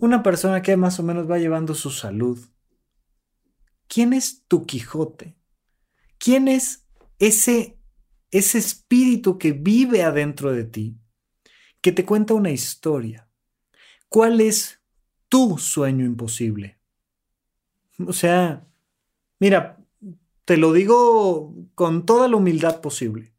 [0.00, 2.38] una persona que más o menos va llevando su salud.
[3.88, 5.36] ¿Quién es tu Quijote?
[6.18, 6.86] ¿Quién es
[7.18, 7.78] ese,
[8.30, 10.96] ese espíritu que vive adentro de ti,
[11.80, 13.28] que te cuenta una historia?
[14.08, 14.80] ¿Cuál es
[15.28, 16.78] tu sueño imposible?
[18.06, 18.66] O sea,
[19.38, 19.84] mira,
[20.44, 23.34] te lo digo con toda la humildad posible.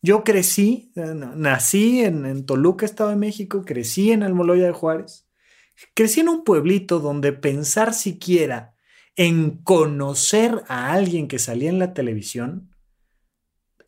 [0.00, 5.28] Yo crecí, eh, nací en, Toluca, Estado de México, crecí en Almoloya de Juárez,
[5.94, 8.71] crecí en un pueblito donde pensar siquiera
[9.16, 12.74] en conocer a alguien que salía en la televisión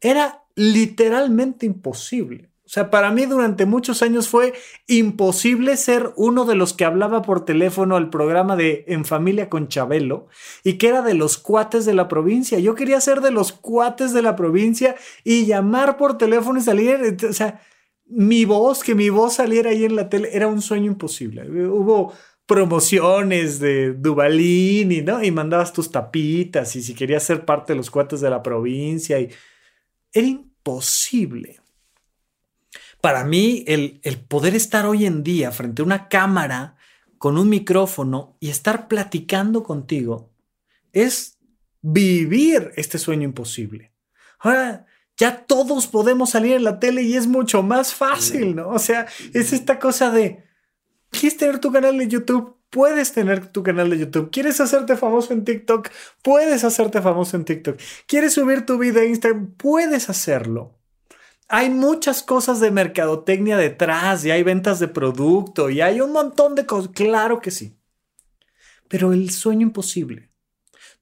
[0.01, 2.51] era literalmente imposible.
[2.67, 4.55] O sea, para mí durante muchos años fue
[4.87, 9.69] imposible ser uno de los que hablaba por teléfono al programa de En Familia con
[9.69, 10.29] Chabelo
[10.63, 12.59] y que era de los cuates de la provincia.
[12.59, 17.17] Yo quería ser de los cuates de la provincia y llamar por teléfono y salir.
[17.29, 17.61] O sea,
[18.07, 21.49] mi voz, que mi voz saliera ahí en la tele, era un sueño imposible.
[21.69, 22.15] Hubo
[22.47, 25.23] promociones de Dubalín y, ¿no?
[25.23, 29.19] y mandabas tus tapitas y si querías ser parte de los cuates de la provincia.
[29.21, 29.31] Y...
[30.13, 31.61] Era imposible
[33.05, 36.77] para mí el, poder estar hoy en día frente a una cámara
[37.19, 40.33] con un micrófono y estar platicando contigo
[40.95, 41.37] es
[41.83, 43.93] vivir este sueño imposible.
[44.39, 44.87] Ahora,
[45.19, 48.71] ya todos podemos salir en la tele y es mucho más fácil, ¿no?
[48.71, 50.43] O sea, es esta cosa de,
[51.19, 52.57] ¿quieres tener tu canal de YouTube?
[52.71, 54.31] Puedes tener tu canal de YouTube.
[54.31, 55.89] ¿Quieres hacerte famoso en TikTok?
[56.23, 57.79] Puedes hacerte famoso en TikTok.
[58.07, 59.55] ¿Quieres subir tu video a Instagram?
[59.57, 60.75] Puedes hacerlo
[61.49, 66.55] hay muchas cosas de mercadotecnia detrás y hay ventas de producto y hay un montón
[66.55, 66.91] de cosas.
[66.95, 67.77] Claro que sí.
[68.89, 70.31] Pero el sueño imposible,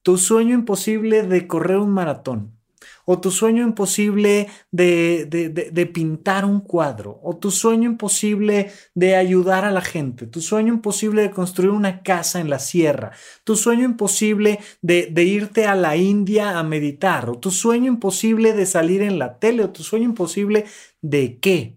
[0.03, 2.59] tu sueño imposible de correr un maratón,
[3.05, 9.65] o tu sueño imposible de, de, pintar un cuadro, o tu sueño imposible de ayudar
[9.65, 13.13] a la gente, tu sueño imposible de construir una casa en la sierra,
[13.45, 18.67] tu sueño imposible de, irte a la India a meditar, o tu sueño imposible de
[18.67, 20.67] salir en la tele, o tu sueño imposible
[21.01, 21.77] de qué.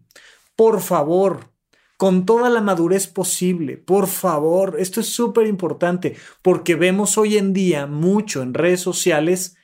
[0.56, 1.52] Por favor,
[1.98, 3.78] con toda la madurez posible.
[3.78, 9.58] Por favor, esto es súper importante porque vemos hoy en día mucho en redes sociales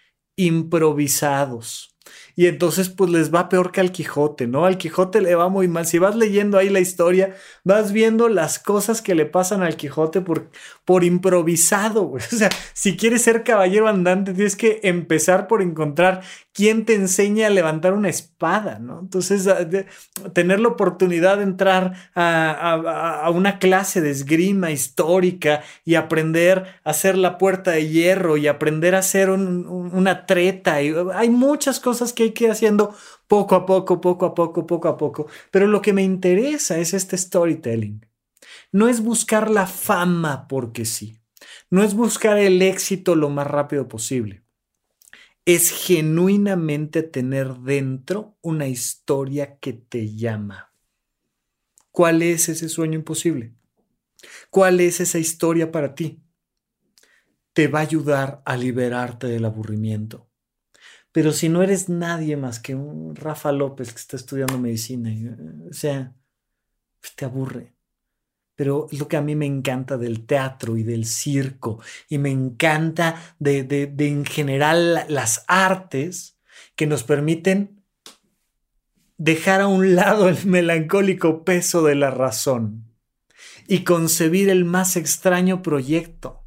[0.46, 1.92] improvisados.
[2.36, 4.66] Y entonces pues les va peor que al Quijote, ¿no?
[4.66, 5.86] Al Quijote le va muy mal.
[5.86, 10.22] Si vas leyendo ahí la historia, vas viendo las cosas que le pasan al Quijote
[10.22, 10.50] por,
[10.86, 12.24] por improvisado, güey.
[12.32, 16.22] O sea, si quieres ser caballero andante, tienes que empezar por encontrar
[16.54, 19.00] quién te enseña a levantar una espada, ¿no?
[19.00, 19.48] Entonces,
[20.34, 27.18] tener la oportunidad de entrar a, una clase de esgrima histórica y aprender a hacer
[27.18, 30.82] la puerta de hierro y aprender a hacer una treta.
[30.82, 32.96] Y, hay muchas cosas que hay que ir haciendo
[33.28, 35.28] poco a poco, poco a poco, poco a poco.
[35.52, 38.06] Pero lo que me interesa es este storytelling.
[38.72, 41.18] No es buscar la fama porque sí.
[41.70, 44.41] No es buscar el éxito lo más rápido posible
[45.46, 50.74] es genuinamente tener dentro una historia que te llama.
[51.92, 53.54] ¿Cuál es ese sueño imposible?
[54.50, 56.22] ¿Cuál es esa historia para ti?
[57.54, 60.30] Te va a ayudar a liberarte del aburrimiento.
[61.12, 65.12] Pero si no eres nadie más que un Rafa López que está estudiando medicina,
[65.70, 66.16] o sea,
[67.02, 67.76] pues te aburre
[68.62, 72.30] pero es lo que a mí me encanta del teatro y del circo y me
[72.30, 76.38] encanta de, de, en general las artes
[76.76, 77.84] que nos permiten
[79.18, 82.86] dejar a un lado el melancólico peso de la razón
[83.68, 86.46] y concebir el más extraño proyecto,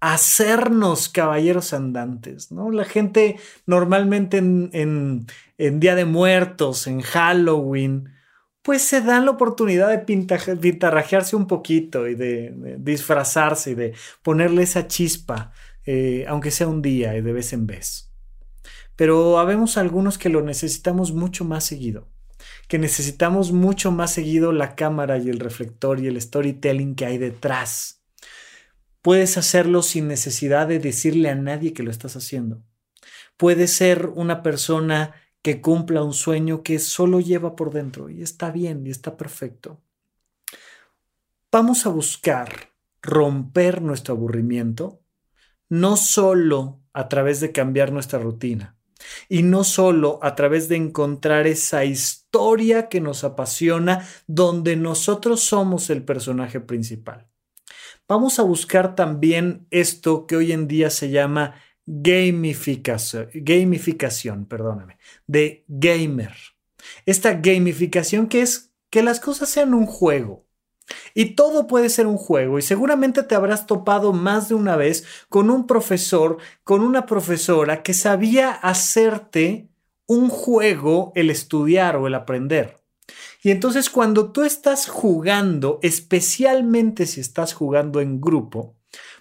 [0.00, 2.72] hacernos caballeros andantes, ¿no?
[2.72, 3.36] La gente
[3.66, 5.28] normalmente en,
[5.58, 8.15] en Día de Muertos, en Halloween,
[8.66, 13.94] pues se dan la oportunidad de pintarrajearse un poquito y de, disfrazarse y de
[14.24, 15.52] ponerle esa chispa,
[15.84, 18.10] eh, aunque sea un día y de vez en vez.
[18.96, 22.08] Pero habemos algunos que lo necesitamos mucho más seguido,
[22.66, 27.18] que necesitamos mucho más seguido la cámara y el reflector y el storytelling que hay
[27.18, 28.02] detrás.
[29.00, 32.64] Puedes hacerlo sin necesidad de decirle a nadie que lo estás haciendo.
[33.36, 35.14] Puedes ser una persona
[35.46, 39.80] que cumpla un sueño que solo lleva por dentro y está bien y está perfecto.
[41.52, 45.04] Vamos a buscar romper nuestro aburrimiento
[45.68, 48.76] no solo a través de cambiar nuestra rutina
[49.28, 55.90] y no solo a través de encontrar esa historia que nos apasiona donde nosotros somos
[55.90, 57.28] el personaje principal.
[58.08, 61.54] Vamos a buscar también esto que hoy en día se llama
[61.86, 66.34] gamificación, perdóname, de gamer.
[67.06, 70.44] Esta gamificación que es que las cosas sean un juego.
[71.14, 75.04] Y todo puede ser un juego y seguramente te habrás topado más de una vez
[75.28, 79.68] con un profesor, con una profesora que sabía hacerte
[80.06, 82.76] un juego el estudiar o el aprender.
[83.42, 88.75] Y entonces cuando tú estás jugando, especialmente si estás jugando en grupo,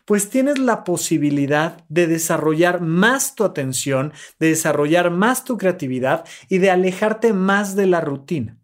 [0.06, 6.60] pues tienes la posibilidad de desarrollar más tu atención, de desarrollar más tu creatividad y
[6.60, 8.60] de alejarte más de la rutina.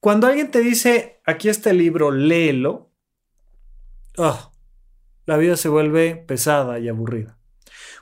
[0.00, 2.90] Cuando alguien te dice, aquí está el libro, léelo,
[4.18, 4.52] oh,
[5.24, 7.38] la vida se vuelve pesada y aburrida.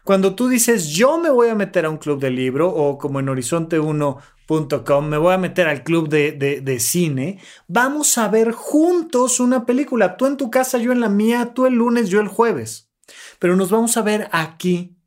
[0.04, 3.20] Cuando tú dices, yo me voy a meter a un club de libro, o como
[3.20, 4.18] en Horizonte 1,
[4.48, 10.16] Me voy a meter al club de, de, cine, vamos a ver juntos una película,
[10.16, 12.90] tú en tu casa, yo en la mía, tú el lunes, yo el jueves,
[13.38, 14.98] pero nos vamos a ver aquí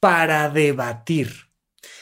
[0.00, 1.48] para debatir.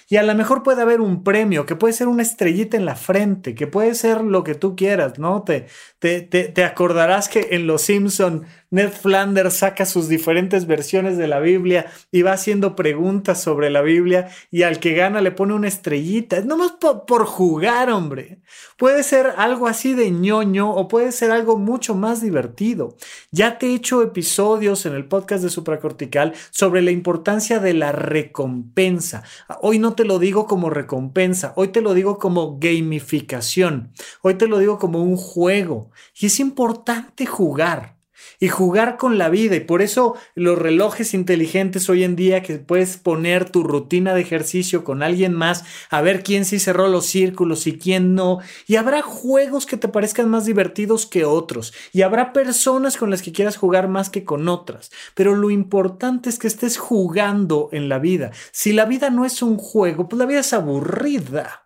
[0.09, 2.95] Y a lo mejor puede haber un premio, que puede ser una estrellita en la
[2.95, 5.43] frente, que puede ser lo que tú quieras, ¿no?
[5.43, 5.67] Te,
[5.99, 8.45] te, te, acordarás que en Los Simpson
[8.77, 13.81] Ned Flanders saca sus diferentes versiones de la Biblia y va haciendo preguntas sobre la
[13.81, 16.37] Biblia y al que gana le pone una estrellita.
[16.37, 18.43] Es nomás por, por jugar, hombre.
[18.77, 22.99] Puede ser algo así de ñoño o puede ser algo mucho más divertido.
[23.31, 27.93] Ya te he hecho episodios en el podcast de Supracortical sobre la importancia de la
[27.93, 29.23] recompensa.
[29.63, 34.49] Hoy no te lo digo como recompensa, hoy te lo digo como gamificación, hoy te
[34.49, 35.93] lo digo como un juego.
[36.15, 37.96] Y es importante jugar
[38.41, 39.57] y jugar con la vida.
[39.57, 44.21] Y por eso los relojes inteligentes hoy en día que puedes poner tu rutina de
[44.21, 48.39] ejercicio con alguien más, a ver quién sí cerró los círculos y quién no.
[48.67, 51.73] Y habrá juegos que te parezcan más divertidos que otros.
[51.93, 54.91] Y habrá personas con las que quieras jugar más que con otras.
[55.15, 58.33] Pero lo importante es que estés jugando en la vida.
[58.53, 61.66] Si la vida no es un juego, pues la vida es aburrida.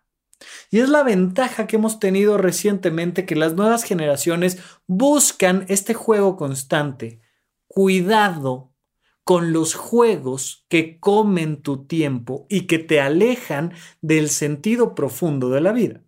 [0.71, 4.57] Y es la ventaja que hemos tenido recientemente que las nuevas generaciones
[4.87, 7.19] buscan este juego constante.
[7.67, 8.73] Cuidado
[9.25, 15.59] con los juegos que comen tu tiempo y que te alejan del sentido profundo de
[15.59, 16.03] la vida.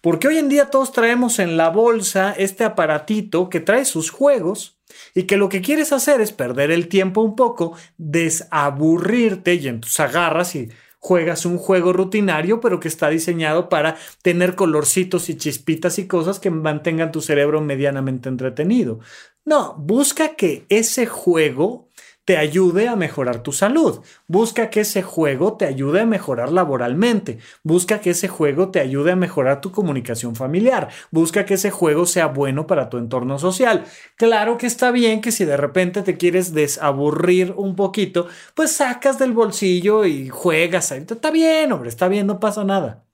[0.00, 4.78] Porque hoy en día todos traemos en la bolsa este aparatito que trae sus juegos
[5.12, 9.98] y que lo que quieres hacer es perder el tiempo un poco, desaburrirte y entonces
[9.98, 10.68] agarras y
[11.04, 16.40] juegas un juego rutinario, pero que está diseñado para tener colorcitos y chispitas y cosas
[16.40, 19.00] que mantengan tu cerebro medianamente entretenido.
[19.44, 21.90] No, busca que ese juego
[22.24, 24.00] te ayude a mejorar tu salud.
[24.26, 27.38] Busca que ese juego te ayude a mejorar laboralmente.
[27.62, 30.88] Busca que ese juego te ayude a mejorar tu comunicación familiar.
[31.10, 33.84] Busca que ese juego sea bueno para tu entorno social.
[34.16, 39.18] Claro que está bien que si de repente te quieres desaburrir un poquito, pues sacas
[39.18, 40.92] del bolsillo y juegas.
[40.92, 43.04] Está bien, hombre, está bien, no pasa nada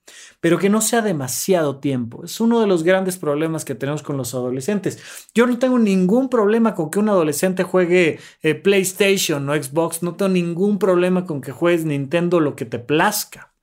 [0.41, 2.25] pero que no sea demasiado tiempo.
[2.25, 4.99] Es uno de los grandes problemas que tenemos con los adolescentes.
[5.33, 10.15] Yo no tengo ningún problema con que un adolescente juegue eh, PlayStation o Xbox, no
[10.15, 13.53] tengo ningún problema con que juegues Nintendo lo que te plazca.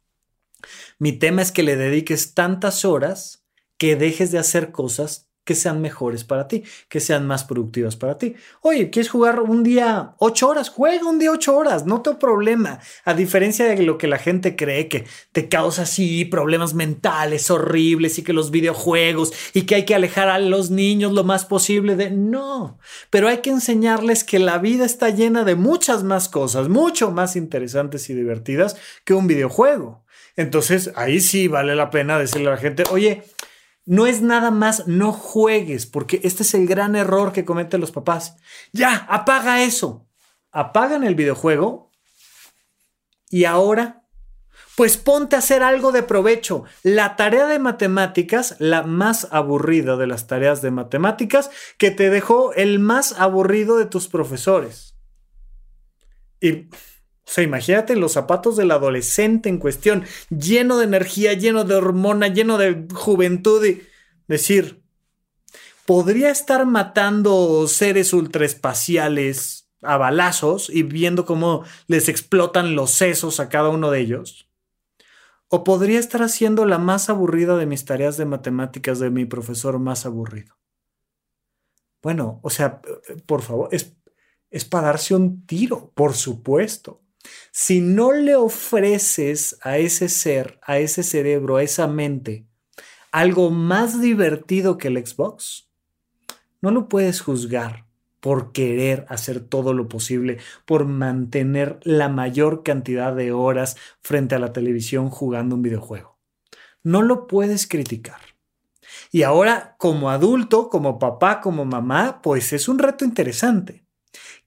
[0.98, 3.44] Mi tema es que le dediques tantas horas
[3.76, 8.18] que dejes de hacer cosas que sean mejores para ti, que sean más productivas para
[8.18, 8.34] ti.
[8.60, 10.68] Oye, ¿quieres jugar un día ocho horas?
[10.68, 12.80] Juega un día ocho horas, no tengo problema.
[13.06, 18.18] A diferencia de lo que la gente cree que te causa así problemas mentales horribles
[18.18, 21.96] y que los videojuegos y que hay que alejar a los niños lo más posible
[21.96, 22.10] de...
[22.10, 22.78] No,
[23.08, 27.36] pero hay que enseñarles que la vida está llena de muchas más cosas, mucho más
[27.36, 28.76] interesantes y divertidas
[29.06, 30.04] que un videojuego.
[30.36, 33.22] Entonces, ahí sí vale la pena decirle a la gente, oye,
[33.88, 37.90] no es nada más no juegues, porque este es el gran error que cometen los
[37.90, 38.36] papás.
[38.70, 40.06] Ya, apaga eso.
[40.52, 41.90] Apagan el videojuego
[43.30, 44.04] y ahora,
[44.76, 46.64] pues ponte a hacer algo de provecho.
[46.82, 52.52] La tarea de matemáticas, la más aburrida de las tareas de matemáticas, que te dejó
[52.52, 54.96] el más aburrido de tus profesores.
[56.42, 56.68] Y
[57.28, 62.28] o sea, imagínate los zapatos del adolescente en cuestión, lleno de energía, lleno de hormona,
[62.28, 63.82] lleno de juventud y
[64.28, 64.82] decir,
[65.84, 73.50] podría estar matando seres ultraespaciales a balazos y viendo cómo les explotan los sesos a
[73.50, 74.48] cada uno de ellos.
[75.48, 79.78] O podría estar haciendo la más aburrida de mis tareas de matemáticas de mi profesor
[79.78, 80.56] más aburrido.
[82.02, 82.80] Bueno, o sea,
[83.26, 83.94] por favor, es,
[84.48, 87.02] es para darse un tiro, por supuesto.
[87.50, 92.46] Si no le ofreces a ese ser, a ese cerebro, a esa mente,
[93.12, 95.68] algo más divertido que el Xbox,
[96.60, 97.86] no lo puedes juzgar
[98.20, 104.38] por querer hacer todo lo posible, por mantener la mayor cantidad de horas frente a
[104.38, 106.18] la televisión jugando un videojuego.
[106.82, 108.20] No lo puedes criticar.
[109.10, 113.84] Y ahora, como adulto, como papá, como mamá, pues es un reto interesante.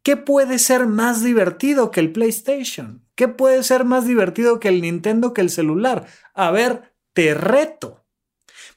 [0.03, 3.05] ¿Qué puede ser más divertido que el PlayStation?
[3.15, 6.07] ¿Qué puede ser más divertido que el Nintendo, que el celular?
[6.33, 8.03] A ver, te reto.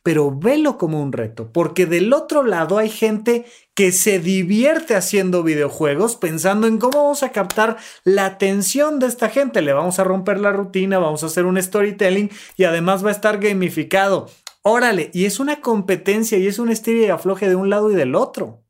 [0.03, 5.43] Pero velo como un reto, porque del otro lado hay gente que se divierte haciendo
[5.43, 9.63] videojuegos pensando en cómo vamos a captar la atención de esta gente.
[9.63, 13.13] Le vamos a romper la rutina, vamos a hacer un storytelling y además va a
[13.13, 14.29] estar gamificado.
[14.61, 17.95] Órale, y es una competencia y es un estilo y afloje de un lado y
[17.95, 18.64] del otro.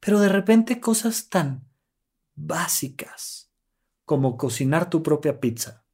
[0.00, 1.66] Pero de repente cosas tan
[2.34, 3.50] básicas
[4.04, 5.84] como cocinar tu propia pizza.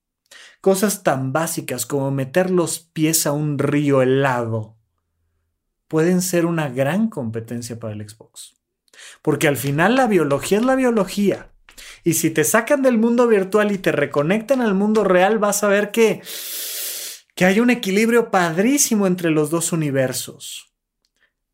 [0.61, 4.76] Cosas tan básicas como meter los pies a un río helado
[5.88, 8.55] pueden ser una gran competencia para el Xbox.
[9.20, 11.50] Porque al final la biología es la biología.
[12.05, 15.68] Y si te sacan del mundo virtual y te reconectan al mundo real, vas a
[15.68, 16.22] ver que,
[17.34, 20.71] que hay un equilibrio padrísimo entre los dos universos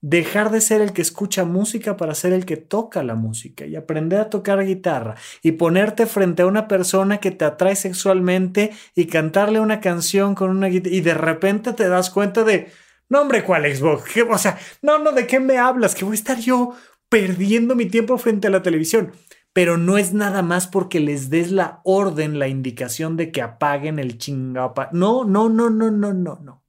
[0.00, 3.74] dejar de ser el que escucha música para ser el que toca la música y
[3.74, 9.06] aprender a tocar guitarra y ponerte frente a una persona que te atrae sexualmente y
[9.06, 12.70] cantarle una canción con una guitarra y de repente te das cuenta de,
[13.08, 14.16] no hombre, ¿cuál Xbox?
[14.30, 15.94] O sea, no, no, ¿de qué me hablas?
[15.94, 16.74] Que voy a estar yo
[17.08, 19.12] perdiendo mi tiempo frente a la televisión.
[19.54, 23.98] Pero no es nada más porque les des la orden, la indicación de que apaguen
[23.98, 24.90] el chingapa.
[24.92, 26.67] No, no, no, no, no, no, no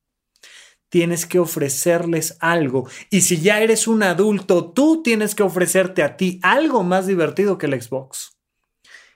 [0.89, 2.87] tienes que ofrecerles algo.
[3.09, 7.57] Y si ya eres un adulto, tú tienes que ofrecerte a ti algo más divertido
[7.57, 8.37] que el Xbox.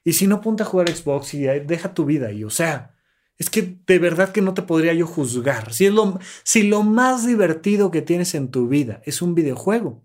[0.03, 2.43] Y si no, ponte a jugar Xbox y deja tu vida ahí.
[2.43, 2.95] O sea,
[3.37, 5.73] es que de verdad que no te podría yo juzgar.
[5.73, 10.03] Si, lo, si lo más divertido que tienes en tu vida es un videojuego,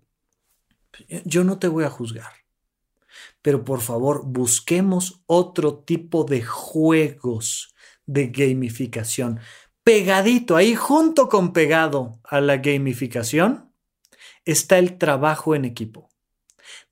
[1.25, 2.31] yo no te voy a juzgar.
[3.41, 7.73] Pero por favor, busquemos otro tipo de juegos
[8.05, 9.39] de gamificación
[9.83, 13.71] pegadito, ahí junto con pegado a la gamificación,
[14.45, 16.09] está el trabajo en equipo.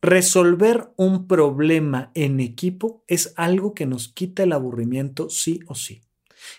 [0.02, 6.04] Resolver un problema en equipo es algo que nos quita el aburrimiento sí o sí,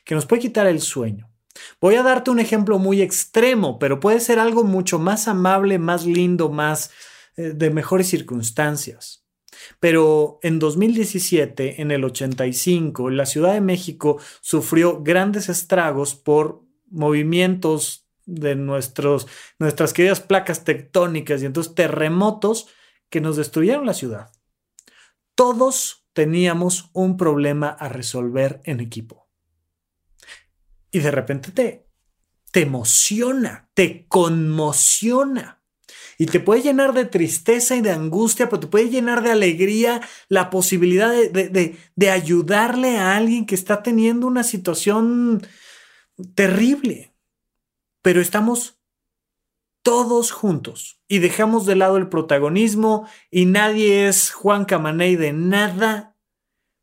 [0.05, 1.31] que nos puede quitar el sueño.
[1.81, 6.07] Voy a darte un ejemplo muy extremo, pero puede ser algo mucho más amable, más
[6.07, 6.91] lindo, más
[7.37, 9.25] eh, de mejores circunstancias.
[9.81, 18.09] Pero en 2017, en el 85, la Ciudad de México sufrió grandes estragos por movimientos
[18.27, 19.27] de nuestros,
[19.59, 22.69] nuestras queridas placas tectónicas y entonces terremotos
[23.09, 24.31] que nos destruyeron la ciudad.
[25.35, 29.29] Todos teníamos un problema a resolver en equipo.
[30.91, 31.87] Y de repente te,
[32.51, 35.58] te emociona, te conmociona.
[36.19, 40.01] Y te puede llenar de tristeza y de angustia, pero te puede llenar de alegría
[40.29, 45.47] la posibilidad de, de, de ayudarle a alguien que está teniendo una situación
[46.35, 47.15] terrible.
[48.03, 48.79] Pero estamos
[49.83, 56.17] todos juntos y dejamos de lado el protagonismo y nadie es Juan Camaney de nada,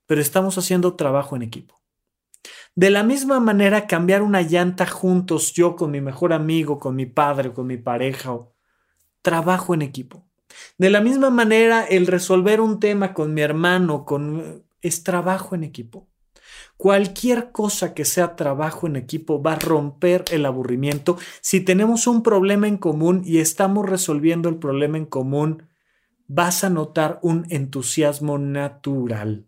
[0.08, 1.82] pero estamos haciendo trabajo en equipo.
[2.74, 7.06] De la misma manera, cambiar una llanta juntos, yo con mi mejor amigo, con mi
[7.06, 8.38] padre, con mi pareja,
[9.26, 10.24] trabajo en equipo.
[10.78, 15.64] De la misma manera, el resolver un tema con mi hermano, con, es trabajo en
[15.64, 16.08] equipo.
[16.78, 22.22] Cualquier cosa que sea trabajo en equipo va a romper el aburrimiento si tenemos un
[22.22, 25.70] problema en común y estamos resolviendo el problema en común.
[26.28, 29.48] Vas a notar un entusiasmo natural.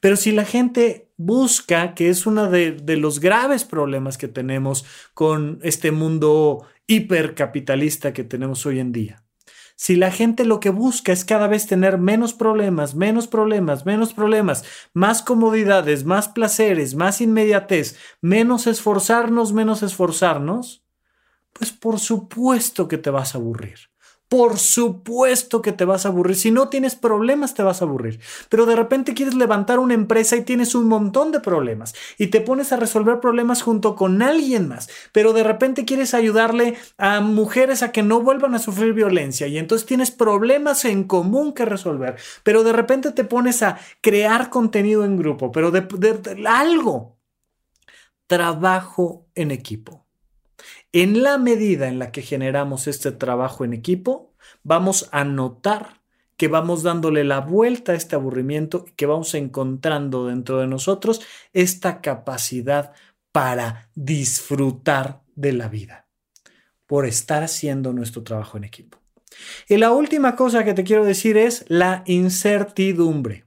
[0.00, 4.84] Pero si la gente busca, que es uno de, de, los graves problemas que tenemos
[5.14, 9.24] con este mundo hipercapitalista que tenemos hoy en día,
[9.76, 14.14] si la gente lo que busca es cada vez tener menos problemas, menos problemas, menos
[14.14, 20.84] problemas, más comodidades, más placeres, más inmediatez, menos esforzarnos, menos esforzarnos,
[21.52, 23.78] pues por supuesto que te vas a aburrir.
[24.34, 26.34] Por supuesto que te vas a aburrir.
[26.34, 28.18] Si no tienes problemas, te vas a aburrir.
[28.48, 32.40] Pero de repente quieres levantar una empresa y tienes un montón de problemas y te
[32.40, 34.90] pones a resolver problemas junto con alguien más.
[35.12, 39.56] Pero de repente quieres ayudarle a mujeres a que no vuelvan a sufrir violencia y
[39.56, 42.16] entonces tienes problemas en común que resolver.
[42.42, 45.86] Pero de repente te pones a crear contenido en grupo, pero de,
[46.48, 47.20] algo.
[48.26, 50.03] Trabajo en equipo.
[50.94, 54.32] En la medida en la que generamos este trabajo en equipo,
[54.62, 56.02] vamos a notar
[56.36, 61.20] que vamos dándole la vuelta a este aburrimiento que vamos encontrando dentro de nosotros
[61.52, 62.92] esta capacidad
[63.32, 66.06] para disfrutar de la vida
[66.86, 68.98] por estar haciendo nuestro trabajo en equipo.
[69.68, 73.46] Y la última cosa que te quiero decir es la incertidumbre.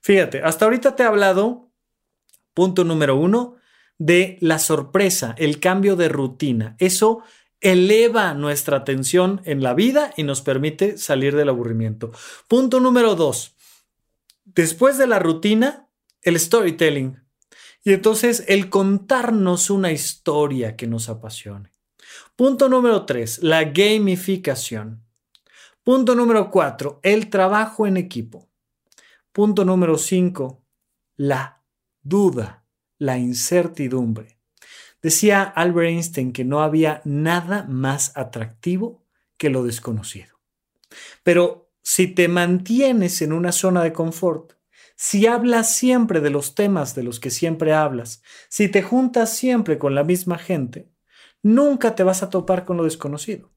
[0.00, 1.70] Fíjate, hasta ahorita te he hablado,
[2.54, 3.57] punto número uno,
[3.98, 6.76] de la sorpresa, el cambio de rutina.
[6.78, 7.22] Eso
[7.60, 12.12] eleva nuestra atención en la vida y nos permite salir del aburrimiento.
[12.46, 13.56] Punto número dos.
[14.44, 15.88] Después de la rutina,
[16.22, 17.20] el storytelling.
[17.84, 21.70] Y entonces el contarnos una historia que nos apasione.
[22.36, 25.04] Punto número tres, la gamificación.
[25.82, 28.48] Punto número cuatro, el trabajo en equipo.
[29.32, 30.64] Punto número cinco,
[31.16, 31.62] la
[32.02, 32.67] duda
[32.98, 34.38] la incertidumbre.
[35.00, 39.04] Decía Albert Einstein que no había nada más atractivo
[39.36, 40.40] que lo desconocido.
[41.22, 44.54] Pero si te mantienes en una zona de confort,
[44.96, 49.78] si hablas siempre de los temas de los que siempre hablas, si te juntas siempre
[49.78, 50.90] con la misma gente,
[51.40, 53.52] nunca te vas a topar con lo desconocido.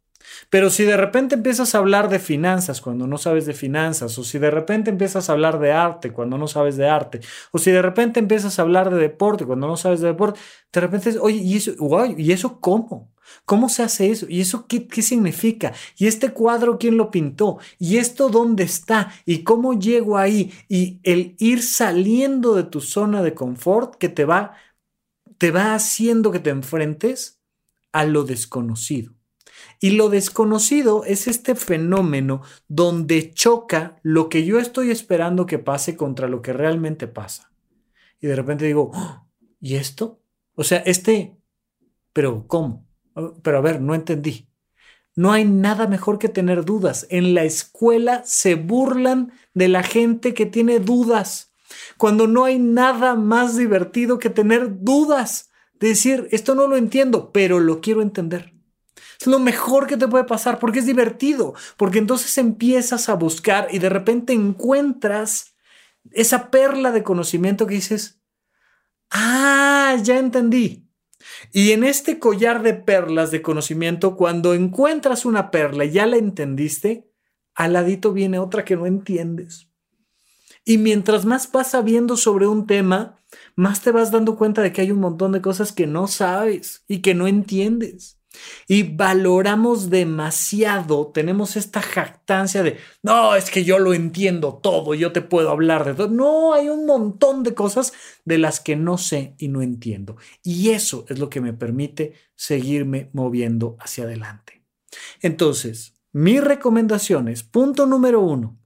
[0.49, 4.23] Pero si de repente empiezas a hablar de finanzas cuando no sabes de finanzas, o
[4.23, 7.21] si de repente empiezas a hablar de arte cuando no sabes de arte,
[7.51, 10.39] o si de repente empiezas a hablar de deporte cuando no sabes de deporte,
[10.71, 11.73] de repente, oye, ¿y eso,
[12.17, 13.11] ¿y eso cómo?
[13.45, 14.25] ¿Cómo se hace eso?
[14.29, 15.73] ¿Y eso qué, qué significa?
[15.97, 17.59] ¿Y este cuadro quién lo pintó?
[17.79, 19.11] ¿Y esto dónde está?
[19.25, 20.53] ¿Y cómo llego ahí?
[20.67, 24.53] Y el ir saliendo de tu zona de confort que te va,
[25.37, 27.41] te va haciendo que te enfrentes
[27.91, 29.13] a lo desconocido.
[29.83, 35.97] Y lo desconocido es este fenómeno donde choca lo que yo estoy esperando que pase
[35.97, 37.51] contra lo que realmente pasa.
[38.19, 39.27] Y de repente digo, ¡Oh!
[39.59, 40.21] ¿y esto?
[40.53, 41.35] O sea, este,
[42.13, 42.87] pero ¿cómo?
[43.41, 44.47] Pero a ver, no entendí.
[45.15, 47.07] No hay nada mejor que tener dudas.
[47.09, 51.55] En la escuela se burlan de la gente que tiene dudas.
[51.97, 55.49] Cuando no hay nada más divertido que tener dudas.
[55.79, 58.53] De decir, esto no lo entiendo, pero lo quiero entender.
[59.21, 63.67] Es lo mejor que te puede pasar porque es divertido, porque entonces empiezas a buscar
[63.69, 65.53] y de repente encuentras
[66.09, 68.19] esa perla de conocimiento que dices,
[69.11, 70.87] ah, ya entendí.
[71.51, 76.17] Y en este collar de perlas de conocimiento, cuando encuentras una perla y ya la
[76.17, 77.07] entendiste,
[77.53, 79.67] al ladito viene otra que no entiendes.
[80.65, 83.19] Y mientras más vas sabiendo sobre un tema,
[83.55, 86.83] más te vas dando cuenta de que hay un montón de cosas que no sabes
[86.87, 88.20] y que no entiendes.
[88.67, 95.11] Y valoramos demasiado, tenemos esta jactancia de, no, es que yo lo entiendo todo, yo
[95.11, 96.07] te puedo hablar de todo.
[96.07, 100.17] No, hay un montón de cosas de las que no sé y no entiendo.
[100.43, 104.63] Y eso es lo que me permite seguirme moviendo hacia adelante.
[105.21, 108.57] Entonces, mis recomendaciones, punto número uno,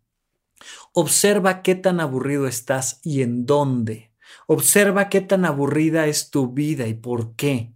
[0.94, 4.12] observa qué tan aburrido estás y en dónde.
[4.48, 7.75] Observa qué tan aburrida es tu vida y por qué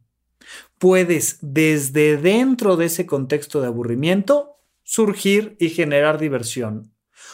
[0.80, 6.92] puedes desde dentro de ese contexto de aburrimiento surgir y generar diversión.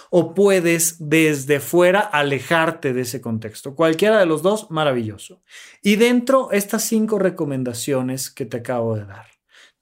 [0.10, 3.76] O puedes desde fuera alejarte de ese contexto.
[3.76, 5.42] Cualquiera de los dos, maravilloso.
[5.82, 9.28] Y dentro, estas cinco recomendaciones que te acabo de dar.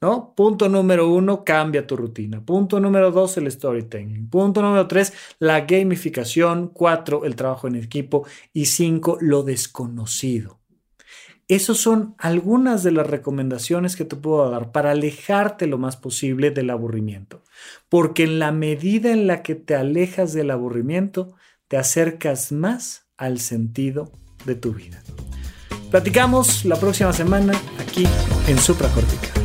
[0.01, 0.33] ¿No?
[0.35, 2.43] Punto número uno, cambia tu rutina.
[2.43, 4.29] Punto número dos, el storytelling.
[4.29, 6.67] Punto número tres, la gamificación.
[6.73, 8.27] Cuatro, el trabajo en equipo.
[8.51, 10.62] Y cinco, lo desconocido.
[11.47, 16.51] Esas son algunas de las recomendaciones que te puedo dar para alejarte lo más posible
[16.51, 17.43] del aburrimiento.
[17.89, 21.35] Porque en la medida en la que te alejas del aburrimiento,
[21.67, 24.11] te acercas más al sentido
[24.45, 25.01] de tu vida.
[25.91, 28.07] Platicamos la próxima semana aquí
[28.47, 29.43] en Supracortical.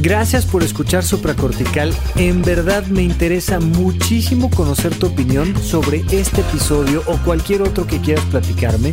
[0.00, 1.92] Gracias por escuchar Supracortical.
[2.14, 8.00] En verdad me interesa muchísimo conocer tu opinión sobre este episodio o cualquier otro que
[8.00, 8.92] quieras platicarme